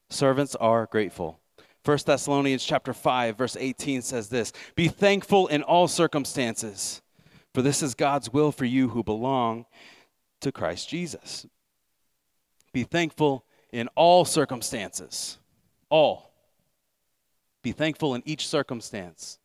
Servants 0.08 0.54
are 0.56 0.86
grateful. 0.86 1.38
1 1.84 1.98
Thessalonians 2.06 2.64
chapter 2.64 2.92
5 2.92 3.36
verse 3.36 3.56
18 3.58 4.02
says 4.02 4.28
this, 4.28 4.52
"Be 4.74 4.88
thankful 4.88 5.46
in 5.48 5.62
all 5.62 5.88
circumstances, 5.88 7.02
for 7.54 7.62
this 7.62 7.82
is 7.82 7.94
God's 7.94 8.32
will 8.32 8.52
for 8.52 8.64
you 8.64 8.90
who 8.90 9.02
belong 9.02 9.66
to 10.40 10.52
Christ 10.52 10.88
Jesus." 10.88 11.46
Be 12.72 12.84
thankful 12.84 13.44
in 13.72 13.88
all 13.96 14.24
circumstances. 14.24 15.38
All. 15.88 16.32
Be 17.62 17.72
thankful 17.72 18.14
in 18.14 18.22
each 18.24 18.46
circumstance. 18.46 19.39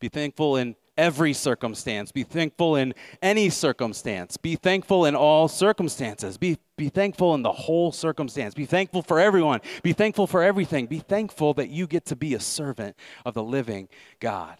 Be 0.00 0.08
thankful 0.08 0.56
in 0.56 0.76
every 0.96 1.32
circumstance. 1.32 2.12
Be 2.12 2.22
thankful 2.22 2.76
in 2.76 2.94
any 3.22 3.50
circumstance. 3.50 4.36
Be 4.36 4.56
thankful 4.56 5.06
in 5.06 5.14
all 5.14 5.48
circumstances. 5.48 6.38
Be, 6.38 6.58
be 6.76 6.88
thankful 6.88 7.34
in 7.34 7.42
the 7.42 7.52
whole 7.52 7.92
circumstance. 7.92 8.54
Be 8.54 8.66
thankful 8.66 9.02
for 9.02 9.18
everyone. 9.18 9.60
Be 9.82 9.92
thankful 9.92 10.26
for 10.26 10.42
everything. 10.42 10.86
Be 10.86 11.00
thankful 11.00 11.54
that 11.54 11.68
you 11.68 11.86
get 11.86 12.06
to 12.06 12.16
be 12.16 12.34
a 12.34 12.40
servant 12.40 12.96
of 13.24 13.34
the 13.34 13.42
living 13.42 13.88
God. 14.20 14.58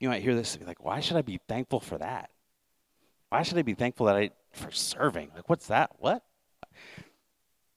You 0.00 0.08
might 0.08 0.22
hear 0.22 0.34
this 0.34 0.52
and 0.52 0.60
be 0.60 0.66
like, 0.66 0.84
why 0.84 1.00
should 1.00 1.16
I 1.16 1.22
be 1.22 1.40
thankful 1.48 1.80
for 1.80 1.98
that? 1.98 2.30
Why 3.30 3.42
should 3.42 3.58
I 3.58 3.62
be 3.62 3.74
thankful 3.74 4.06
that 4.06 4.16
I 4.16 4.30
for 4.52 4.70
serving? 4.70 5.30
Like, 5.34 5.48
what's 5.48 5.66
that? 5.66 5.90
What? 5.98 6.22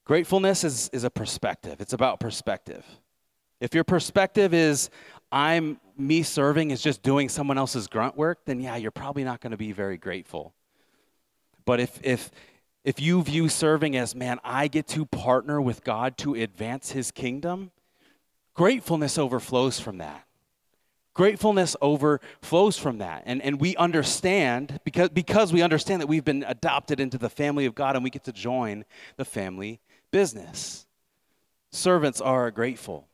Gratefulness 0.05 0.63
is, 0.63 0.89
is 0.93 1.03
a 1.03 1.09
perspective. 1.09 1.77
It's 1.79 1.93
about 1.93 2.19
perspective. 2.19 2.85
If 3.61 3.73
your 3.75 3.83
perspective 3.83 4.53
is, 4.53 4.89
I'm 5.31 5.79
me 5.95 6.23
serving 6.23 6.71
is 6.71 6.81
just 6.81 7.03
doing 7.03 7.29
someone 7.29 7.57
else's 7.57 7.87
grunt 7.87 8.17
work, 8.17 8.39
then 8.45 8.59
yeah, 8.59 8.75
you're 8.75 8.91
probably 8.91 9.23
not 9.23 9.39
going 9.39 9.51
to 9.51 9.57
be 9.57 9.71
very 9.71 9.97
grateful. 9.97 10.53
But 11.63 11.79
if, 11.79 11.99
if, 12.03 12.31
if 12.83 12.99
you 12.99 13.21
view 13.21 13.47
serving 13.47 13.95
as, 13.95 14.15
man, 14.15 14.39
I 14.43 14.67
get 14.67 14.87
to 14.87 15.05
partner 15.05 15.61
with 15.61 15.83
God 15.83 16.17
to 16.17 16.33
advance 16.33 16.91
his 16.91 17.11
kingdom, 17.11 17.69
gratefulness 18.55 19.19
overflows 19.19 19.79
from 19.79 19.99
that. 19.99 20.25
Gratefulness 21.13 21.75
overflows 21.81 22.77
from 22.77 22.97
that. 22.97 23.23
And, 23.27 23.43
and 23.43 23.61
we 23.61 23.75
understand, 23.75 24.79
because, 24.83 25.09
because 25.09 25.53
we 25.53 25.61
understand 25.61 26.01
that 26.01 26.07
we've 26.07 26.25
been 26.25 26.43
adopted 26.47 26.99
into 26.99 27.19
the 27.19 27.29
family 27.29 27.67
of 27.67 27.75
God 27.75 27.95
and 27.95 28.03
we 28.03 28.09
get 28.09 28.23
to 28.23 28.31
join 28.31 28.85
the 29.17 29.25
family 29.25 29.81
business. 30.09 30.87
Servants 31.69 32.21
are 32.21 32.49
grateful. 32.49 33.07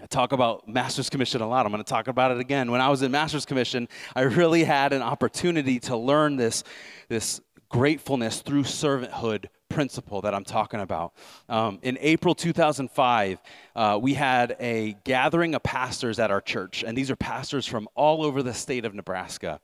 I 0.00 0.06
talk 0.06 0.32
about 0.32 0.68
Master's 0.68 1.10
Commission 1.10 1.40
a 1.40 1.48
lot. 1.48 1.66
I'm 1.66 1.72
going 1.72 1.82
to 1.82 1.88
talk 1.88 2.06
about 2.06 2.30
it 2.30 2.38
again. 2.38 2.70
When 2.70 2.80
I 2.80 2.88
was 2.88 3.02
in 3.02 3.10
Master's 3.10 3.44
Commission, 3.44 3.88
I 4.14 4.22
really 4.22 4.62
had 4.62 4.92
an 4.92 5.02
opportunity 5.02 5.80
to 5.80 5.96
learn 5.96 6.36
this, 6.36 6.62
this 7.08 7.40
gratefulness 7.68 8.40
through 8.40 8.62
servanthood 8.62 9.46
principle 9.68 10.20
that 10.20 10.34
I'm 10.34 10.44
talking 10.44 10.80
about. 10.80 11.14
Um, 11.48 11.80
in 11.82 11.98
April 12.00 12.34
2005, 12.34 13.40
uh, 13.74 13.98
we 14.00 14.14
had 14.14 14.56
a 14.60 14.96
gathering 15.02 15.56
of 15.56 15.64
pastors 15.64 16.20
at 16.20 16.30
our 16.30 16.40
church, 16.40 16.84
and 16.86 16.96
these 16.96 17.10
are 17.10 17.16
pastors 17.16 17.66
from 17.66 17.88
all 17.96 18.22
over 18.24 18.42
the 18.42 18.54
state 18.54 18.84
of 18.84 18.94
Nebraska. 18.94 19.60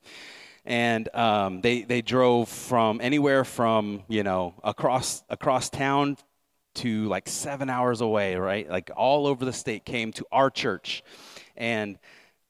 And 0.64 1.14
um, 1.14 1.60
they, 1.60 1.82
they 1.82 2.02
drove 2.02 2.48
from 2.48 3.00
anywhere 3.00 3.44
from, 3.44 4.02
you 4.08 4.24
know, 4.24 4.54
across, 4.64 5.22
across 5.28 5.70
town 5.70 6.16
to 6.74 7.06
like 7.06 7.28
seven 7.28 7.70
hours 7.70 8.00
away, 8.00 8.36
right? 8.36 8.68
Like 8.68 8.90
all 8.96 9.26
over 9.26 9.44
the 9.44 9.52
state 9.52 9.84
came 9.84 10.12
to 10.12 10.26
our 10.32 10.50
church. 10.50 11.02
And 11.56 11.98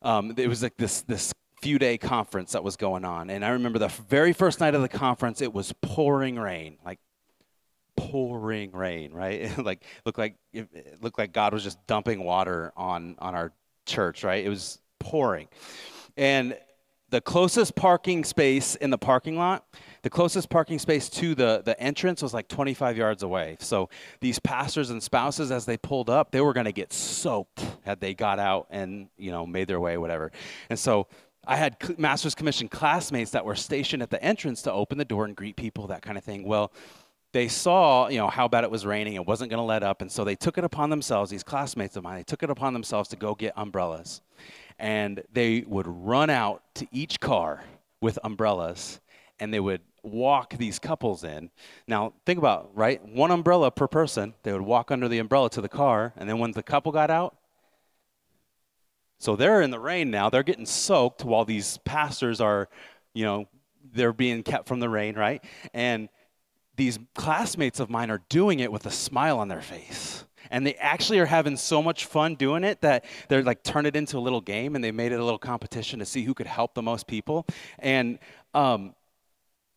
um, 0.03 0.35
it 0.37 0.49
was 0.49 0.63
like 0.63 0.77
this, 0.77 1.03
this 1.03 1.33
few 1.61 1.79
day 1.79 1.97
conference 1.97 2.53
that 2.53 2.63
was 2.63 2.77
going 2.77 3.05
on. 3.05 3.31
And 3.31 3.45
I 3.45 3.51
remember 3.51 3.79
the 3.79 3.89
very 4.09 4.33
first 4.33 4.61
night 4.61 4.75
of 4.75 4.83
the 4.83 4.89
conference, 4.89 5.41
it 5.41 5.53
was 5.53 5.73
pouring 5.81 6.37
rain, 6.37 6.79
like 6.85 6.99
pouring 7.97 8.73
rain, 8.73 9.13
right? 9.13 9.57
like 9.65 9.83
looked 10.05 10.19
like 10.19 10.37
it 10.53 11.03
looked 11.03 11.19
like 11.19 11.33
God 11.33 11.53
was 11.53 11.63
just 11.63 11.79
dumping 11.87 12.23
water 12.23 12.73
on 12.77 13.17
on 13.19 13.35
our 13.35 13.53
church, 13.87 14.25
right? 14.25 14.45
It 14.45 14.49
was 14.49 14.79
pouring. 14.99 15.49
And 16.17 16.57
the 17.11 17.21
closest 17.21 17.77
parking 17.77 18.25
space 18.25 18.75
in 18.77 18.91
the 18.91 18.99
parking 18.99 19.37
lot 19.37 19.65
the 20.05 20.11
closest 20.11 20.51
parking 20.51 20.79
space 20.79 21.09
to 21.09 21.35
the, 21.35 21.63
the 21.65 21.81
entrance 21.81 22.21
was 22.21 22.35
like 22.35 22.47
25 22.47 22.99
yards 22.99 23.23
away. 23.23 23.57
So 23.59 23.89
these 24.21 24.39
pastors 24.39 24.91
and 24.91 25.03
spouses, 25.03 25.51
as 25.51 25.65
they 25.65 25.79
pulled 25.79 26.11
up, 26.11 26.31
they 26.31 26.43
were 26.43 26.53
going 26.53 26.67
to 26.67 26.73
get 26.73 26.93
soaked 26.93 27.65
had 27.87 28.01
they 28.01 28.13
got 28.13 28.39
out 28.39 28.67
and, 28.69 29.09
you 29.17 29.31
know, 29.31 29.47
made 29.47 29.67
their 29.67 29.81
way, 29.81 29.97
whatever. 29.97 30.31
And 30.69 30.79
so 30.79 31.07
I 31.47 31.57
had 31.57 31.99
master's 31.99 32.35
commission 32.35 32.69
classmates 32.69 33.31
that 33.31 33.47
were 33.47 33.55
stationed 33.55 34.03
at 34.03 34.11
the 34.11 34.23
entrance 34.23 34.61
to 34.63 34.73
open 34.73 34.99
the 34.99 35.07
door 35.07 35.25
and 35.25 35.35
greet 35.35 35.57
people, 35.57 35.87
that 35.87 36.03
kind 36.03 36.19
of 36.19 36.25
thing. 36.25 36.45
Well, 36.45 36.71
they 37.33 37.49
saw, 37.49 38.09
you 38.09 38.19
know, 38.19 38.29
how 38.29 38.47
bad 38.47 38.65
it 38.65 38.71
was 38.71 38.85
raining. 38.85 39.15
It 39.15 39.25
wasn't 39.25 39.49
going 39.49 39.59
to 39.59 39.65
let 39.65 39.83
up. 39.83 40.03
And 40.03 40.13
so 40.13 40.23
they 40.23 40.37
took 40.37 40.59
it 40.59 40.65
upon 40.65 40.91
themselves, 40.91 41.31
these 41.31 41.43
classmates 41.43 41.97
of 41.97 42.05
mine, 42.05 42.19
they 42.19 42.25
took 42.25 42.43
it 42.43 42.51
upon 42.51 42.75
themselves 42.75 43.09
to 43.09 43.17
go 43.17 43.35
get 43.35 43.55
umbrellas. 43.57 44.21
And 44.79 45.23
they 45.33 45.65
would 45.67 45.87
run 45.87 46.29
out 46.29 46.63
to 46.75 46.87
each 46.93 47.21
car 47.21 47.65
with 48.03 48.19
umbrellas 48.23 49.01
and 49.41 49.53
they 49.53 49.61
would 49.61 49.81
walk 50.05 50.57
these 50.57 50.79
couples 50.79 51.25
in. 51.25 51.51
Now, 51.87 52.13
think 52.27 52.39
about, 52.39 52.71
right? 52.75 53.05
One 53.07 53.31
umbrella 53.31 53.71
per 53.71 53.89
person. 53.89 54.35
They 54.43 54.53
would 54.53 54.63
walk 54.63 54.91
under 54.91 55.09
the 55.09 55.19
umbrella 55.19 55.51
to 55.51 55.61
the 55.61 55.69
car, 55.69 56.13
and 56.17 56.29
then 56.29 56.39
when 56.39 56.53
the 56.53 56.63
couple 56.63 56.93
got 56.93 57.11
out, 57.11 57.37
so 59.19 59.37
they're 59.37 59.63
in 59.63 59.71
the 59.71 59.81
rain 59.81 60.11
now. 60.11 60.29
They're 60.29 60.43
getting 60.43 60.67
soaked 60.67 61.25
while 61.25 61.45
these 61.45 61.79
pastors 61.79 62.41
are, 62.41 62.69
you 63.15 63.25
know, 63.25 63.49
they're 63.93 64.13
being 64.13 64.43
kept 64.43 64.69
from 64.69 64.81
the 64.81 64.89
rain, 64.89 65.15
right? 65.15 65.43
And 65.73 66.09
these 66.77 66.99
classmates 67.15 67.81
of 67.81 67.89
mine 67.89 68.11
are 68.11 68.23
doing 68.29 68.61
it 68.61 68.71
with 68.71 68.87
a 68.87 68.91
smile 68.91 69.39
on 69.39 69.49
their 69.49 69.63
face. 69.63 70.25
And 70.51 70.67
they 70.67 70.75
actually 70.75 71.21
are 71.21 71.27
having 71.27 71.57
so 71.57 71.83
much 71.83 72.05
fun 72.05 72.35
doing 72.35 72.65
it 72.65 72.83
that 72.83 73.05
they're 73.29 73.43
like 73.43 73.63
turn 73.63 73.87
it 73.87 73.97
into 73.97 74.19
a 74.19 74.21
little 74.21 74.41
game 74.41 74.75
and 74.75 74.85
they 74.85 74.93
made 74.93 75.13
it 75.13 75.19
a 75.19 75.25
little 75.25 75.39
competition 75.39 76.01
to 76.01 76.05
see 76.05 76.23
who 76.23 76.35
could 76.35 76.47
help 76.47 76.75
the 76.75 76.83
most 76.83 77.07
people. 77.07 77.47
And 77.79 78.19
um, 78.53 78.95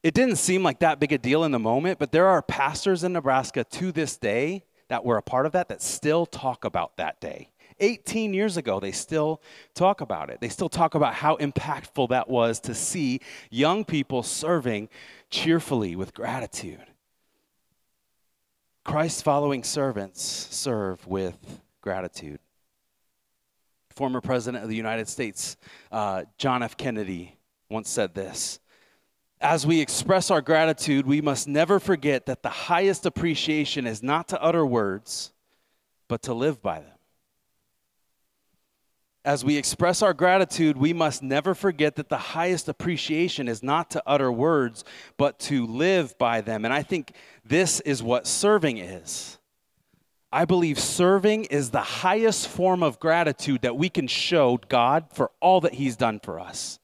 it 0.08 0.14
didn't 0.14 0.38
seem 0.38 0.64
like 0.64 0.80
that 0.80 1.02
big 1.02 1.12
a 1.12 1.18
deal 1.18 1.44
in 1.44 1.52
the 1.52 1.60
moment, 1.60 2.00
but 2.00 2.14
there 2.14 2.28
are 2.28 2.42
pastors 2.42 3.04
in 3.04 3.12
Nebraska 3.12 3.66
to 3.66 3.92
this 3.92 4.16
day 4.16 4.64
that 4.88 5.04
were 5.04 5.18
a 5.18 5.22
part 5.22 5.46
of 5.46 5.52
that 5.52 5.68
that 5.68 5.82
still 5.82 6.26
talk 6.26 6.64
about 6.64 6.96
that 6.96 7.20
day. 7.20 7.52
18 7.82 8.34
years 8.34 8.56
ago, 8.56 8.80
they 8.80 8.94
still 8.94 9.42
talk 9.76 10.00
about 10.00 10.30
it. 10.30 10.40
They 10.40 10.48
still 10.48 10.70
talk 10.70 10.96
about 10.96 11.14
how 11.14 11.36
impactful 11.36 12.08
that 12.08 12.30
was 12.30 12.62
to 12.62 12.74
see 12.74 13.20
young 13.50 13.84
people 13.84 14.24
serving 14.24 14.88
cheerfully 15.30 15.98
with 15.98 16.14
gratitude. 16.14 16.86
Christ 18.86 19.26
following 19.26 19.62
servants 19.62 20.22
serve 20.24 21.06
with 21.06 21.60
gratitude. 21.82 22.40
Former 23.90 24.22
President 24.22 24.64
of 24.64 24.70
the 24.70 24.76
United 24.78 25.10
States, 25.10 25.58
uh, 25.92 26.24
John 26.38 26.64
F. 26.64 26.78
Kennedy, 26.78 27.36
once 27.70 27.90
said 27.90 28.16
this 28.16 28.62
as 29.40 29.68
we 29.68 29.82
express 29.82 30.32
our 30.32 30.42
gratitude, 30.42 31.06
we 31.06 31.22
must 31.22 31.48
never 31.48 31.80
forget 31.80 32.26
that 32.26 32.42
the 32.42 32.50
highest 32.50 33.06
appreciation 33.06 33.86
is 33.86 34.02
not 34.02 34.28
to 34.30 34.42
utter 34.42 34.66
words, 34.66 35.32
but 36.08 36.24
to 36.24 36.34
live 36.34 36.62
by 36.62 36.80
them. 36.80 36.92
As 39.24 39.44
we 39.44 39.58
express 39.58 40.02
our 40.02 40.14
gratitude, 40.14 40.78
we 40.78 40.94
must 40.94 41.22
never 41.22 41.54
forget 41.54 41.98
that 41.98 42.10
the 42.10 42.18
highest 42.18 42.70
appreciation 42.70 43.48
is 43.48 43.62
not 43.62 43.92
to 43.92 44.04
utter 44.08 44.32
words, 44.32 44.84
but 45.18 45.38
to 45.40 45.68
live 45.68 46.18
by 46.18 46.42
them. 46.42 46.64
And 46.66 46.74
I 46.74 46.82
think 46.82 47.12
this 47.44 47.80
is 47.82 48.02
what 48.02 48.26
serving 48.26 48.78
is. 48.78 49.38
I 50.32 50.46
believe 50.46 50.80
serving 50.80 51.46
is 51.46 51.70
the 51.70 51.82
highest 51.82 52.48
form 52.48 52.82
of 52.84 53.00
gratitude 53.00 53.62
that 53.62 53.78
we 53.78 53.90
can 53.90 54.08
show 54.08 54.60
God 54.70 55.08
for 55.14 55.32
all 55.42 55.62
that 55.62 55.74
He's 55.74 55.98
done 55.98 56.20
for 56.22 56.40
us. 56.40 56.80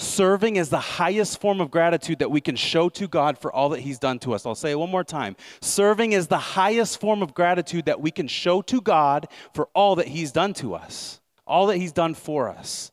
Serving 0.00 0.54
is 0.54 0.68
the 0.68 0.78
highest 0.78 1.40
form 1.40 1.60
of 1.60 1.72
gratitude 1.72 2.20
that 2.20 2.30
we 2.30 2.40
can 2.40 2.54
show 2.54 2.88
to 2.88 3.08
God 3.08 3.36
for 3.36 3.52
all 3.52 3.70
that 3.70 3.80
He's 3.80 3.98
done 3.98 4.20
to 4.20 4.32
us. 4.32 4.46
I'll 4.46 4.54
say 4.54 4.70
it 4.70 4.78
one 4.78 4.90
more 4.90 5.02
time. 5.02 5.34
Serving 5.60 6.12
is 6.12 6.28
the 6.28 6.38
highest 6.38 7.00
form 7.00 7.20
of 7.20 7.34
gratitude 7.34 7.86
that 7.86 8.00
we 8.00 8.12
can 8.12 8.28
show 8.28 8.62
to 8.62 8.80
God 8.80 9.26
for 9.54 9.68
all 9.74 9.96
that 9.96 10.06
He's 10.06 10.30
done 10.30 10.54
to 10.54 10.74
us, 10.74 11.20
all 11.48 11.66
that 11.66 11.78
He's 11.78 11.90
done 11.90 12.14
for 12.14 12.48
us. 12.48 12.92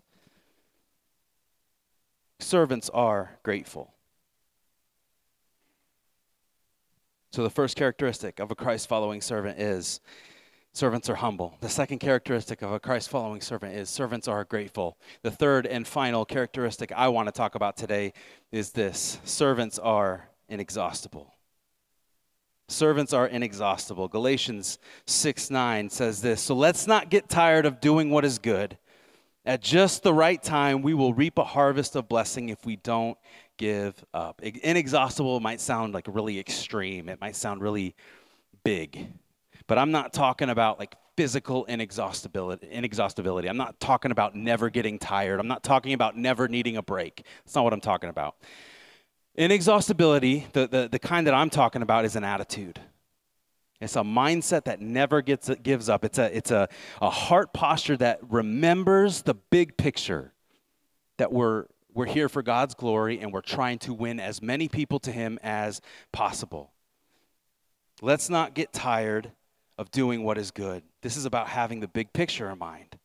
Servants 2.39 2.89
are 2.89 3.37
grateful. 3.43 3.93
So, 7.31 7.43
the 7.43 7.51
first 7.51 7.75
characteristic 7.75 8.39
of 8.39 8.49
a 8.49 8.55
Christ 8.55 8.89
following 8.89 9.21
servant 9.21 9.59
is 9.59 9.99
Servants 10.75 11.09
are 11.09 11.15
humble. 11.15 11.55
The 11.61 11.69
second 11.69 11.99
characteristic 11.99 12.61
of 12.61 12.73
a 12.73 12.81
Christ 12.81 13.07
following 13.07 13.39
servant 13.39 13.75
is 13.75 13.89
servants 13.89 14.27
are 14.27 14.43
grateful. 14.43 14.97
The 15.21 15.31
third 15.31 15.65
and 15.65 15.87
final 15.87 16.25
characteristic 16.25 16.91
I 16.91 17.07
want 17.07 17.29
to 17.29 17.31
talk 17.31 17.55
about 17.55 17.77
today 17.77 18.11
is 18.51 18.71
this 18.71 19.17
servants 19.23 19.79
are 19.79 20.27
inexhaustible. 20.49 21.33
Servants 22.67 23.13
are 23.13 23.25
inexhaustible. 23.25 24.09
Galatians 24.09 24.77
6 25.05 25.49
9 25.49 25.89
says 25.89 26.21
this 26.21 26.41
So 26.41 26.53
let's 26.53 26.87
not 26.87 27.09
get 27.09 27.29
tired 27.29 27.65
of 27.65 27.79
doing 27.79 28.09
what 28.09 28.25
is 28.25 28.37
good. 28.37 28.77
At 29.45 29.61
just 29.61 30.03
the 30.03 30.13
right 30.13 30.43
time, 30.43 30.81
we 30.81 30.93
will 30.93 31.13
reap 31.13 31.37
a 31.37 31.45
harvest 31.45 31.95
of 31.95 32.09
blessing 32.09 32.49
if 32.49 32.65
we 32.65 32.75
don't 32.75 33.17
give 33.55 34.03
up. 34.13 34.41
Inexhaustible 34.41 35.39
might 35.39 35.61
sound 35.61 35.93
like 35.93 36.05
really 36.09 36.37
extreme, 36.37 37.07
it 37.07 37.21
might 37.21 37.37
sound 37.37 37.61
really 37.61 37.95
big. 38.65 39.07
But 39.67 39.77
I'm 39.77 39.91
not 39.91 40.13
talking 40.13 40.49
about 40.49 40.79
like 40.79 40.95
physical 41.17 41.65
inexhaustibility, 41.65 42.67
inexhaustibility. 42.69 43.47
I'm 43.47 43.57
not 43.57 43.79
talking 43.79 44.11
about 44.11 44.35
never 44.35 44.69
getting 44.69 44.99
tired. 44.99 45.39
I'm 45.39 45.47
not 45.47 45.63
talking 45.63 45.93
about 45.93 46.17
never 46.17 46.47
needing 46.47 46.77
a 46.77 46.83
break. 46.83 47.25
That's 47.43 47.55
not 47.55 47.63
what 47.63 47.73
I'm 47.73 47.81
talking 47.81 48.09
about. 48.09 48.35
Inexhaustibility, 49.35 50.47
the, 50.53 50.67
the, 50.67 50.89
the 50.91 50.99
kind 50.99 51.27
that 51.27 51.33
I'm 51.33 51.49
talking 51.49 51.81
about, 51.81 52.05
is 52.05 52.15
an 52.15 52.23
attitude. 52.23 52.79
It's 53.81 53.95
a 53.95 54.01
mindset 54.01 54.65
that 54.65 54.79
never 54.79 55.21
gets 55.21 55.49
gives 55.61 55.89
up. 55.89 56.05
It's 56.05 56.17
a 56.17 56.35
it's 56.35 56.49
a, 56.51 56.69
a 57.01 57.09
heart 57.09 57.53
posture 57.53 57.97
that 57.97 58.19
remembers 58.29 59.23
the 59.23 59.33
big 59.33 59.75
picture 59.75 60.33
that 61.17 61.31
we're 61.33 61.65
we're 61.93 62.05
here 62.05 62.29
for 62.29 62.41
God's 62.41 62.73
glory 62.73 63.19
and 63.19 63.33
we're 63.33 63.41
trying 63.41 63.79
to 63.79 63.93
win 63.93 64.19
as 64.19 64.41
many 64.41 64.69
people 64.69 64.99
to 64.99 65.11
him 65.11 65.37
as 65.43 65.81
possible. 66.13 66.71
Let's 68.01 68.29
not 68.29 68.53
get 68.53 68.71
tired 68.71 69.31
of 69.77 69.91
doing 69.91 70.23
what 70.23 70.37
is 70.37 70.51
good. 70.51 70.83
This 71.01 71.17
is 71.17 71.25
about 71.25 71.47
having 71.47 71.79
the 71.79 71.87
big 71.87 72.13
picture 72.13 72.49
in 72.49 72.57
mind. 72.57 72.97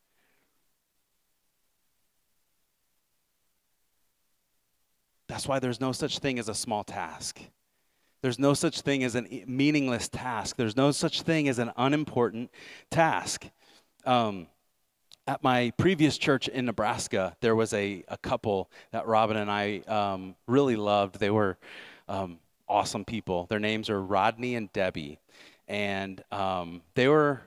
That's 5.28 5.46
why 5.46 5.59
there's 5.61 5.80
no 5.80 5.92
such 5.92 6.18
thing 6.18 6.38
as 6.38 6.48
a 6.48 6.54
small 6.54 6.83
task. 6.83 7.40
There's 8.22 8.38
no 8.38 8.52
such 8.52 8.83
thing 8.83 9.04
as 9.04 9.14
a 9.14 9.22
meaningless 9.46 10.09
task. 10.09 10.56
There's 10.56 10.76
no 10.76 10.90
such 10.90 11.22
thing 11.22 11.48
as 11.48 11.59
an 11.59 11.72
unimportant 11.76 12.50
task. 12.90 13.46
Um, 14.04 14.48
at 15.26 15.42
my 15.42 15.72
previous 15.76 16.18
church 16.18 16.48
in 16.48 16.66
Nebraska, 16.66 17.37
there 17.40 17.54
was 17.54 17.72
a, 17.72 18.04
a 18.09 18.18
couple 18.18 18.70
that 18.90 19.06
Robin 19.06 19.37
and 19.37 19.50
I 19.50 19.78
um, 19.87 20.35
really 20.46 20.76
loved. 20.76 21.20
They 21.20 21.30
were 21.30 21.56
um, 22.09 22.38
awesome 22.68 23.04
people. 23.04 23.46
Their 23.48 23.61
names 23.61 23.88
are 23.88 24.02
Rodney 24.02 24.56
and 24.56 24.72
Debbie 24.72 25.20
and 25.70 26.22
um, 26.33 26.83
they 26.94 27.06
were 27.06 27.42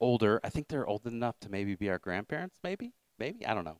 older. 0.00 0.40
I 0.42 0.48
think 0.48 0.68
they're 0.68 0.86
old 0.86 1.06
enough 1.06 1.38
to 1.40 1.50
maybe 1.50 1.74
be 1.76 1.90
our 1.90 1.98
grandparents. 1.98 2.56
Maybe, 2.64 2.92
maybe 3.18 3.46
I 3.46 3.54
don't 3.54 3.64
know. 3.64 3.76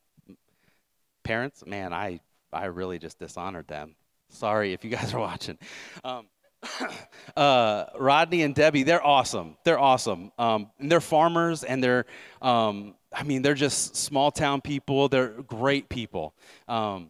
Parents, 1.24 1.64
man, 1.66 1.92
I 1.94 2.20
I 2.52 2.66
really 2.66 2.98
just 2.98 3.18
dishonored 3.18 3.66
them. 3.66 3.96
Sorry 4.28 4.74
if 4.74 4.85
you 4.85 4.90
guys 4.90 5.14
are 5.14 5.20
watching. 5.30 5.58
Um, 6.04 6.26
uh, 7.37 7.85
Rodney 7.98 8.42
and 8.42 8.54
Debbie, 8.54 8.82
they're 8.82 9.04
awesome. 9.04 9.56
They're 9.64 9.78
awesome. 9.78 10.32
Um, 10.38 10.70
they're 10.78 11.00
farmers, 11.00 11.64
and 11.64 11.82
they're, 11.82 12.04
um, 12.42 12.94
I 13.12 13.22
mean, 13.22 13.40
they're 13.40 13.54
just 13.54 13.96
small 13.96 14.30
town 14.30 14.61
people. 14.61 15.08
They're 15.08 15.28
great 15.28 15.88
people. 15.88 16.35
Um, 16.68 17.08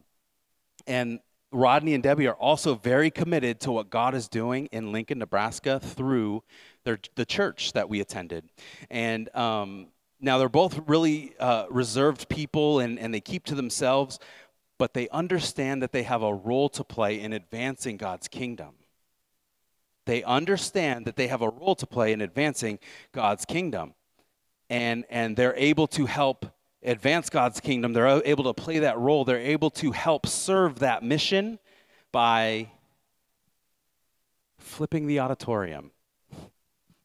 and 0.87 1.19
Rodney 1.53 1.95
and 1.95 2.03
Debbie 2.03 2.27
are 2.27 2.35
also 2.35 2.75
very 2.75 3.11
committed 3.11 3.61
to 3.61 3.73
what 3.73 3.91
God 3.91 4.15
is 4.15 4.29
doing 4.29 4.67
in 4.73 4.91
Lincoln, 4.91 5.19
Nebraska 5.19 5.79
through 5.79 6.43
their, 6.85 6.99
the 7.15 7.27
church 7.27 7.73
that 7.75 7.89
we 7.89 8.01
attended. 8.01 8.49
And 8.91 9.35
um, 9.37 9.89
now 10.21 10.39
they're 10.39 10.49
both 10.49 10.81
really 10.89 11.35
uh, 11.39 11.67
reserved 11.71 12.29
people 12.29 12.81
and, 12.81 12.99
and 12.99 13.13
they 13.13 13.21
keep 13.21 13.45
to 13.47 13.55
themselves, 13.55 14.19
but 14.79 14.95
they 14.95 15.09
understand 15.11 15.83
that 15.83 15.93
they 15.93 16.05
have 16.05 16.23
a 16.23 16.35
role 16.35 16.69
to 16.71 16.83
play 16.83 17.21
in 17.21 17.33
advancing 17.33 17.97
God's 17.97 18.29
kingdom. 18.29 18.75
They 20.07 20.25
understand 20.25 21.07
that 21.07 21.17
they 21.17 21.29
have 21.29 21.43
a 21.43 21.49
role 21.49 21.77
to 21.77 21.87
play 21.87 22.13
in 22.13 22.21
advancing 22.21 22.79
God's 23.13 23.45
kingdom. 23.45 23.95
And, 24.71 25.05
and 25.11 25.37
they're 25.37 25.55
able 25.57 25.87
to 25.89 26.07
help 26.07 26.47
advance 26.83 27.31
God's 27.31 27.61
kingdom, 27.61 27.93
they're 27.93 28.23
able 28.25 28.45
to 28.45 28.55
play 28.55 28.81
that 28.81 28.99
role. 28.99 29.25
They're 29.25 29.39
able 29.39 29.71
to 29.71 29.93
help 29.93 30.27
serve 30.27 30.81
that 30.81 31.03
mission 31.03 31.59
by 32.11 32.71
flipping 34.59 35.07
the 35.07 35.21
auditorium. 35.21 35.91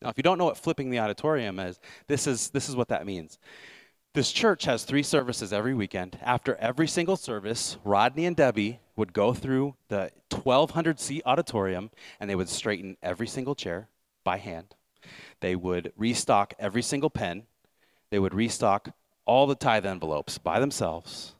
Now, 0.01 0.09
if 0.09 0.17
you 0.17 0.23
don't 0.23 0.37
know 0.37 0.45
what 0.45 0.57
flipping 0.57 0.89
the 0.89 0.99
auditorium 0.99 1.59
is, 1.59 1.79
this 2.07 2.27
is, 2.27 2.49
this 2.49 2.69
is 2.69 2.75
what 2.75 2.89
that 2.89 3.05
means. 3.05 3.39
This 4.13 4.31
church 4.31 4.65
has 4.65 4.83
three 4.83 5.03
services 5.03 5.53
every 5.53 5.73
weekend. 5.73 6.17
After 6.21 6.55
every 6.55 6.87
single 6.87 7.17
service, 7.17 7.77
Rodney 7.83 8.25
and 8.25 8.35
Debbie 8.35 8.79
would 8.95 9.13
go 9.13 9.33
through 9.33 9.75
the 9.89 10.11
1,200 10.31 10.99
seat 10.99 11.21
auditorium 11.25 11.91
and 12.19 12.29
they 12.29 12.35
would 12.35 12.49
straighten 12.49 12.97
every 13.03 13.27
single 13.27 13.53
chair 13.53 13.89
by 14.23 14.37
hand. 14.37 14.75
They 15.39 15.55
would 15.55 15.93
restock 15.95 16.53
every 16.57 16.81
single 16.81 17.09
pen. 17.09 17.43
They 18.09 18.19
would 18.19 18.33
restock 18.33 18.89
all 19.27 19.45
the 19.45 19.55
tithe 19.55 19.85
envelopes 19.85 20.37
by 20.37 20.59
themselves. 20.59 21.35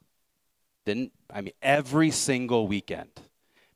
Didn't, 0.86 1.12
I 1.34 1.42
mean, 1.42 1.54
every 1.62 2.12
single 2.12 2.68
weekend. 2.68 3.10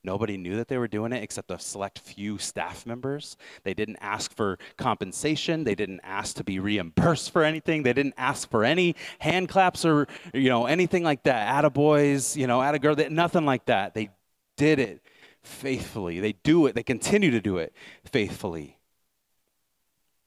Nobody 0.03 0.35
knew 0.35 0.55
that 0.55 0.67
they 0.67 0.79
were 0.79 0.87
doing 0.87 1.13
it 1.13 1.21
except 1.21 1.51
a 1.51 1.59
select 1.59 1.99
few 1.99 2.39
staff 2.39 2.87
members. 2.87 3.37
They 3.63 3.75
didn't 3.75 3.97
ask 4.01 4.35
for 4.35 4.57
compensation. 4.75 5.63
They 5.63 5.75
didn't 5.75 6.01
ask 6.03 6.35
to 6.37 6.43
be 6.43 6.57
reimbursed 6.57 7.31
for 7.31 7.43
anything. 7.43 7.83
They 7.83 7.93
didn't 7.93 8.15
ask 8.17 8.49
for 8.49 8.63
any 8.63 8.95
hand 9.19 9.49
claps 9.49 9.85
or, 9.85 10.07
you 10.33 10.49
know, 10.49 10.65
anything 10.65 11.03
like 11.03 11.23
that. 11.23 11.63
Attaboys, 11.63 12.35
you 12.35 12.47
know, 12.47 12.59
attagirl, 12.59 13.11
nothing 13.11 13.45
like 13.45 13.65
that. 13.65 13.93
They 13.93 14.09
did 14.57 14.79
it 14.79 15.01
faithfully. 15.43 16.19
They 16.19 16.33
do 16.33 16.65
it. 16.65 16.73
They 16.73 16.83
continue 16.83 17.29
to 17.31 17.41
do 17.41 17.57
it 17.57 17.73
faithfully 18.05 18.79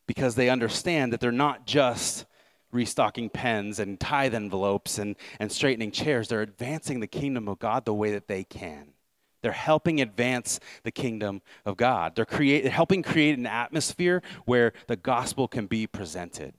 because 0.07 0.37
they 0.37 0.51
understand 0.51 1.12
that 1.12 1.20
they're 1.20 1.33
not 1.33 1.66
just 1.66 2.27
restocking 2.74 3.30
pens 3.30 3.78
and 3.78 3.98
tithe 3.98 4.34
envelopes 4.34 4.98
and, 4.98 5.16
and 5.38 5.50
straightening 5.50 5.92
chairs. 5.92 6.28
They're 6.28 6.42
advancing 6.42 7.00
the 7.00 7.06
kingdom 7.06 7.48
of 7.48 7.58
God 7.58 7.84
the 7.84 7.94
way 7.94 8.10
that 8.12 8.28
they 8.28 8.44
can. 8.44 8.88
They're 9.42 9.52
helping 9.52 10.00
advance 10.00 10.58
the 10.84 10.90
kingdom 10.90 11.42
of 11.64 11.76
God. 11.76 12.16
They're 12.16 12.24
create, 12.24 12.66
helping 12.66 13.02
create 13.02 13.38
an 13.38 13.46
atmosphere 13.46 14.22
where 14.46 14.72
the 14.87 14.96
gospel 14.96 15.48
can 15.48 15.66
be 15.66 15.87
presented. 15.87 16.54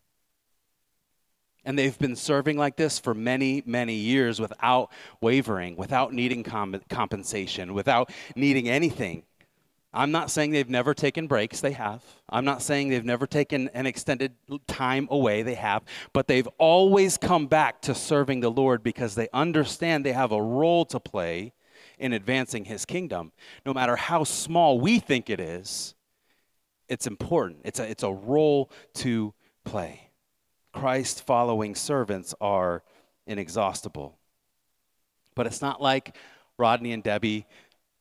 And 1.66 1.80
they've 1.80 1.98
been 1.98 2.16
serving 2.16 2.58
like 2.58 2.78
this 2.78 3.00
for 3.00 3.16
many, 3.16 3.64
many 3.66 3.96
years 3.96 4.40
without 4.40 4.92
wavering, 5.20 5.76
without 5.76 6.14
needing 6.14 6.44
compensation, 6.44 7.74
without 7.74 8.12
needing 8.36 8.70
anything. 8.70 9.24
I'm 9.96 10.12
not 10.12 10.30
saying 10.30 10.52
they've 10.52 10.70
never 10.70 10.94
taken 10.94 11.26
breaks, 11.26 11.62
they 11.62 11.72
have. 11.72 12.04
I'm 12.30 12.44
not 12.44 12.62
saying 12.62 12.90
they've 12.90 13.06
never 13.06 13.26
taken 13.26 13.70
an 13.70 13.86
extended 13.86 14.34
time 14.68 15.08
away, 15.10 15.42
they 15.42 15.56
have. 15.56 15.84
But 16.12 16.28
they've 16.28 16.48
always 16.58 17.18
come 17.18 17.48
back 17.48 17.82
to 17.84 17.96
serving 17.96 18.42
the 18.42 18.52
Lord 18.52 18.84
because 18.84 19.16
they 19.16 19.30
understand 19.34 20.06
they 20.06 20.12
have 20.12 20.34
a 20.34 20.42
role 20.42 20.84
to 20.88 21.00
play 21.00 21.54
in 21.98 22.12
advancing 22.12 22.66
His 22.66 22.86
kingdom. 22.86 23.32
No 23.66 23.74
matter 23.74 23.96
how 23.96 24.26
small 24.26 24.82
we 24.82 25.00
think 25.00 25.30
it 25.30 25.40
is, 25.40 25.96
it's 26.90 27.08
important. 27.08 27.62
It's 27.64 27.80
a, 27.80 27.90
it's 27.90 28.04
a 28.04 28.12
role 28.12 28.70
to 28.96 29.34
play. 29.64 30.10
Christ 30.74 31.26
following 31.26 31.74
servants 31.74 32.36
are 32.42 32.84
inexhaustible. 33.26 34.18
But 35.36 35.48
it's 35.48 35.62
not 35.62 35.82
like 35.82 36.18
Rodney 36.58 36.92
and 36.92 37.02
Debbie 37.02 37.46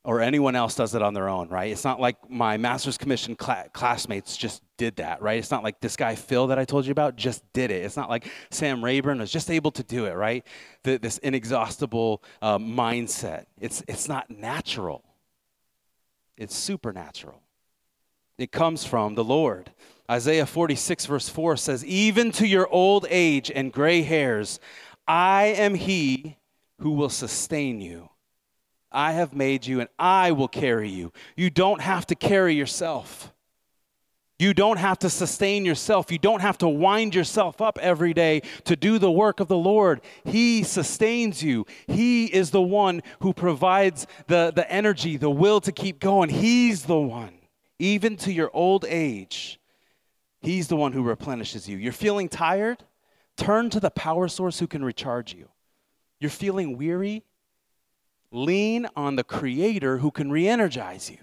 or 0.05 0.21
anyone 0.21 0.55
else 0.55 0.75
does 0.75 0.95
it 0.95 1.01
on 1.01 1.15
their 1.15 1.31
own, 1.31 1.49
right? 1.49 1.73
It's 1.73 1.83
not 1.85 1.99
like 1.99 2.31
my 2.31 2.59
master's 2.59 2.99
commission 2.99 3.37
cl- 3.41 3.69
classmates 3.73 4.37
just 4.37 4.63
did 4.77 4.97
that, 4.97 5.23
right? 5.23 5.39
It's 5.39 5.51
not 5.51 5.65
like 5.65 5.81
this 5.81 5.97
guy 5.97 6.15
Phil 6.15 6.49
that 6.49 6.59
I 6.59 6.67
told 6.67 6.85
you 6.85 6.93
about 6.93 7.17
just 7.17 7.43
did 7.55 7.71
it. 7.71 7.85
It's 7.85 7.97
not 7.97 8.11
like 8.11 8.31
Sam 8.51 8.85
Rayburn 8.85 9.19
was 9.19 9.33
just 9.33 9.51
able 9.51 9.71
to 9.73 9.83
do 9.83 10.05
it, 10.05 10.13
right? 10.13 10.47
The, 10.83 10.99
this 10.99 11.17
inexhaustible 11.19 12.23
uh, 12.43 12.59
mindset. 12.59 13.47
It's 13.59 13.83
it's 13.89 14.07
not 14.07 14.31
natural. 14.31 15.03
It's 16.37 16.55
supernatural. 16.55 17.41
It 18.37 18.53
comes 18.53 18.85
from 18.85 19.15
the 19.15 19.25
Lord. 19.25 19.73
Isaiah 20.11 20.45
46 20.45 21.07
verse 21.07 21.29
4 21.31 21.57
says, 21.57 21.83
"Even 21.85 22.31
to 22.33 22.47
your 22.47 22.69
old 22.69 23.07
age 23.09 23.51
and 23.51 23.73
gray 23.73 24.03
hairs, 24.03 24.61
I 25.09 25.45
am 25.57 25.75
He 25.75 26.37
who 26.81 26.91
will 26.91 27.09
sustain 27.09 27.81
you." 27.81 28.11
I 28.95 29.13
have 29.13 29.35
made 29.35 29.67
you 29.67 29.81
and 29.81 29.89
I 29.99 30.33
will 30.33 30.49
carry 30.49 30.89
you. 30.89 31.13
You 31.37 31.51
don't 31.51 31.81
have 31.81 32.07
to 32.07 32.15
carry 32.15 32.55
yourself. 32.55 33.33
You 34.39 34.53
don't 34.53 34.79
have 34.79 34.99
to 35.01 35.11
sustain 35.11 35.65
yourself. 35.65 36.11
You 36.11 36.19
don't 36.19 36.41
have 36.41 36.59
to 36.59 36.69
wind 36.69 37.15
yourself 37.15 37.61
up 37.61 37.79
every 37.81 38.13
day 38.13 38.43
to 38.65 38.75
do 38.75 38.99
the 38.99 39.11
work 39.11 39.39
of 39.39 39.47
the 39.47 39.57
Lord. 39.57 40.01
He 40.25 40.65
sustains 40.65 41.43
you. 41.43 41.67
He 41.87 42.27
is 42.27 42.51
the 42.51 42.63
one 42.63 43.03
who 43.21 43.33
provides 43.33 44.07
the, 44.27 44.53
the 44.55 44.71
energy, 44.71 45.17
the 45.17 45.31
will 45.31 45.61
to 45.61 45.71
keep 45.71 46.01
going. 46.01 46.31
He's 46.31 46.83
the 46.85 46.99
one, 46.99 47.35
even 47.79 48.17
to 48.19 48.33
your 48.33 48.51
old 48.53 48.85
age. 48.89 49.61
He's 50.41 50.67
the 50.67 50.77
one 50.77 50.93
who 50.93 51.03
replenishes 51.03 51.69
you. 51.69 51.77
You're 51.77 51.93
feeling 51.93 52.29
tired? 52.29 52.83
Turn 53.37 53.71
to 53.71 53.81
the 53.81 53.91
power 53.91 54.27
source 54.29 54.59
who 54.59 54.67
can 54.67 54.85
recharge 54.85 55.33
you. 55.33 55.49
You're 56.19 56.31
feeling 56.31 56.77
weary? 56.77 57.23
Lean 58.35 58.89
on 58.97 59.15
the 59.15 59.25
Creator 59.25 59.99
who 59.99 60.11
can 60.11 60.31
re 60.31 60.49
energize 60.49 61.09
you. 61.09 61.19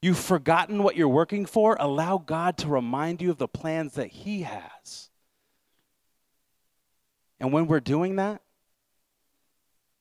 You've 0.00 0.18
forgotten 0.18 0.82
what 0.82 0.96
you're 0.96 1.06
working 1.06 1.44
for? 1.44 1.76
Allow 1.78 2.16
God 2.16 2.56
to 2.58 2.68
remind 2.68 3.20
you 3.20 3.30
of 3.30 3.36
the 3.36 3.46
plans 3.46 3.94
that 3.94 4.08
He 4.08 4.42
has. 4.42 5.10
And 7.38 7.52
when 7.52 7.66
we're 7.66 7.80
doing 7.80 8.16
that, 8.16 8.40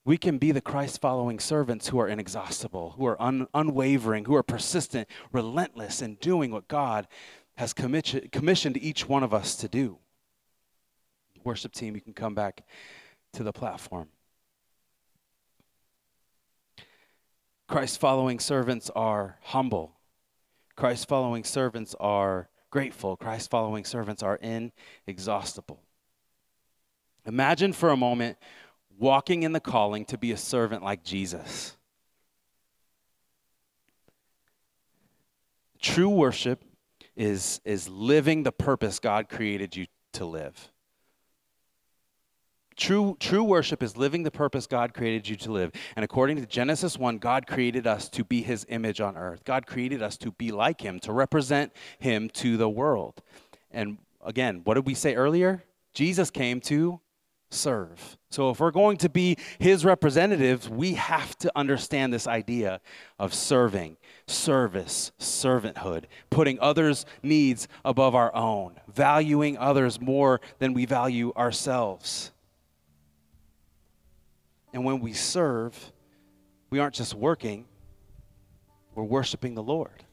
we 0.06 0.18
can 0.18 0.38
be 0.38 0.54
the 0.54 0.62
Christ 0.62 1.02
following 1.02 1.40
servants 1.40 1.90
who 1.90 2.00
are 2.00 2.08
inexhaustible, 2.08 2.92
who 2.92 3.06
are 3.06 3.22
un- 3.22 3.48
unwavering, 3.54 4.26
who 4.26 4.36
are 4.36 4.44
persistent, 4.44 5.10
relentless 5.34 6.02
in 6.02 6.16
doing 6.16 6.52
what 6.52 6.70
God 6.70 7.08
has 7.58 7.74
commission- 7.74 8.30
commissioned 8.32 8.78
each 8.78 9.10
one 9.10 9.24
of 9.24 9.34
us 9.34 9.58
to 9.58 9.68
do. 9.68 10.00
Worship 11.44 11.74
team, 11.74 11.96
you 11.96 12.02
can 12.02 12.14
come 12.14 12.34
back 12.34 12.64
to 13.34 13.44
the 13.44 13.52
platform. 13.52 14.10
Christ 17.70 18.00
following 18.00 18.40
servants 18.40 18.90
are 18.96 19.38
humble. 19.44 19.96
Christ 20.76 21.08
following 21.08 21.44
servants 21.44 21.96
are 22.00 22.50
grateful. 22.72 23.16
Christ 23.16 23.52
following 23.52 23.86
servants 23.86 24.24
are 24.24 24.40
inexhaustible. 24.42 25.80
Imagine 27.28 27.72
for 27.74 27.92
a 27.92 27.96
moment 27.96 28.40
walking 28.98 29.44
in 29.44 29.52
the 29.52 29.60
calling 29.60 30.04
to 30.06 30.18
be 30.18 30.32
a 30.32 30.38
servant 30.38 30.84
like 30.84 31.04
Jesus. 31.04 31.78
True 35.80 36.10
worship 36.10 36.64
is, 37.16 37.62
is 37.66 37.88
living 37.88 38.42
the 38.42 38.52
purpose 38.52 38.98
God 38.98 39.30
created 39.30 39.76
you 39.76 39.86
to 40.14 40.26
live. 40.26 40.72
True, 42.80 43.18
true 43.20 43.44
worship 43.44 43.84
is 43.84 43.98
living 43.98 44.24
the 44.24 44.32
purpose 44.32 44.66
God 44.66 44.94
created 44.94 45.28
you 45.28 45.36
to 45.36 45.52
live. 45.52 45.74
And 45.98 46.06
according 46.06 46.38
to 46.38 46.46
Genesis 46.46 46.98
1, 46.98 47.18
God 47.18 47.46
created 47.46 47.86
us 47.86 48.08
to 48.10 48.24
be 48.24 48.42
his 48.42 48.66
image 48.70 49.02
on 49.02 49.18
earth. 49.18 49.44
God 49.44 49.68
created 49.68 50.02
us 50.02 50.16
to 50.20 50.32
be 50.32 50.52
like 50.54 50.80
him, 50.80 50.98
to 51.02 51.12
represent 51.12 51.74
him 52.00 52.30
to 52.36 52.56
the 52.56 52.70
world. 52.70 53.22
And 53.70 53.98
again, 54.26 54.62
what 54.64 54.76
did 54.76 54.86
we 54.86 54.94
say 54.94 55.16
earlier? 55.16 55.66
Jesus 55.94 56.32
came 56.32 56.62
to 56.62 57.02
serve. 57.50 58.18
So 58.32 58.50
if 58.50 58.62
we're 58.62 58.72
going 58.72 58.96
to 59.00 59.10
be 59.10 59.36
his 59.60 59.84
representatives, 59.84 60.70
we 60.70 60.94
have 60.94 61.38
to 61.40 61.52
understand 61.58 62.14
this 62.14 62.28
idea 62.28 62.80
of 63.20 63.34
serving, 63.34 63.98
service, 64.26 65.12
servanthood, 65.20 66.06
putting 66.30 66.58
others' 66.62 67.06
needs 67.24 67.68
above 67.84 68.16
our 68.16 68.34
own, 68.34 68.80
valuing 68.88 69.58
others 69.58 70.00
more 70.00 70.40
than 70.60 70.74
we 70.74 70.86
value 70.86 71.34
ourselves. 71.36 72.32
And 74.74 74.86
when 74.86 75.00
we 75.00 75.14
serve, 75.14 75.92
we 76.70 76.80
aren't 76.80 76.96
just 76.96 77.14
working, 77.14 77.66
we're 78.96 79.04
worshiping 79.04 79.56
the 79.56 79.64
Lord. 79.64 80.04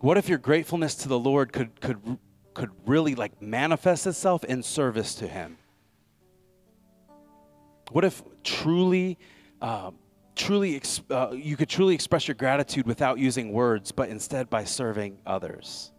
What 0.00 0.16
if 0.16 0.28
your 0.28 0.38
gratefulness 0.38 0.94
to 0.96 1.08
the 1.08 1.18
Lord 1.18 1.52
could, 1.52 1.78
could, 1.80 2.18
could 2.54 2.70
really 2.86 3.14
like 3.14 3.40
manifest 3.40 4.06
itself 4.06 4.44
in 4.44 4.62
service 4.62 5.14
to 5.16 5.28
Him? 5.28 5.58
What 7.90 8.04
if 8.04 8.22
truly, 8.42 9.18
uh, 9.60 9.90
truly, 10.36 10.80
uh, 11.10 11.32
you 11.32 11.56
could 11.56 11.68
truly 11.68 11.94
express 11.94 12.28
your 12.28 12.34
gratitude 12.34 12.86
without 12.86 13.18
using 13.18 13.52
words, 13.52 13.92
but 13.92 14.08
instead 14.08 14.48
by 14.48 14.64
serving 14.64 15.18
others? 15.26 15.92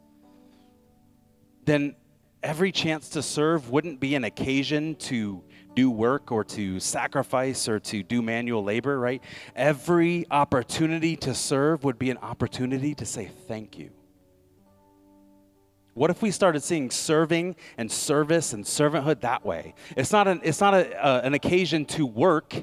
Then 1.65 1.95
every 2.41 2.71
chance 2.71 3.09
to 3.09 3.21
serve 3.21 3.69
wouldn't 3.69 3.99
be 3.99 4.15
an 4.15 4.23
occasion 4.23 4.95
to 4.95 5.43
do 5.75 5.89
work 5.89 6.31
or 6.31 6.43
to 6.43 6.79
sacrifice 6.79 7.67
or 7.67 7.79
to 7.79 8.03
do 8.03 8.21
manual 8.21 8.63
labor, 8.63 8.99
right? 8.99 9.23
Every 9.55 10.25
opportunity 10.29 11.15
to 11.17 11.33
serve 11.33 11.83
would 11.83 11.99
be 11.99 12.09
an 12.09 12.17
opportunity 12.17 12.95
to 12.95 13.05
say 13.05 13.29
thank 13.47 13.77
you. 13.77 13.91
What 15.93 16.09
if 16.09 16.21
we 16.21 16.31
started 16.31 16.63
seeing 16.63 16.89
serving 16.89 17.55
and 17.77 17.91
service 17.91 18.53
and 18.53 18.63
servanthood 18.63 19.21
that 19.21 19.45
way? 19.45 19.73
It's 19.97 20.11
not 20.11 20.27
an, 20.27 20.39
it's 20.43 20.61
not 20.61 20.73
a, 20.73 21.05
uh, 21.05 21.21
an 21.23 21.33
occasion 21.33 21.85
to 21.85 22.05
work, 22.05 22.55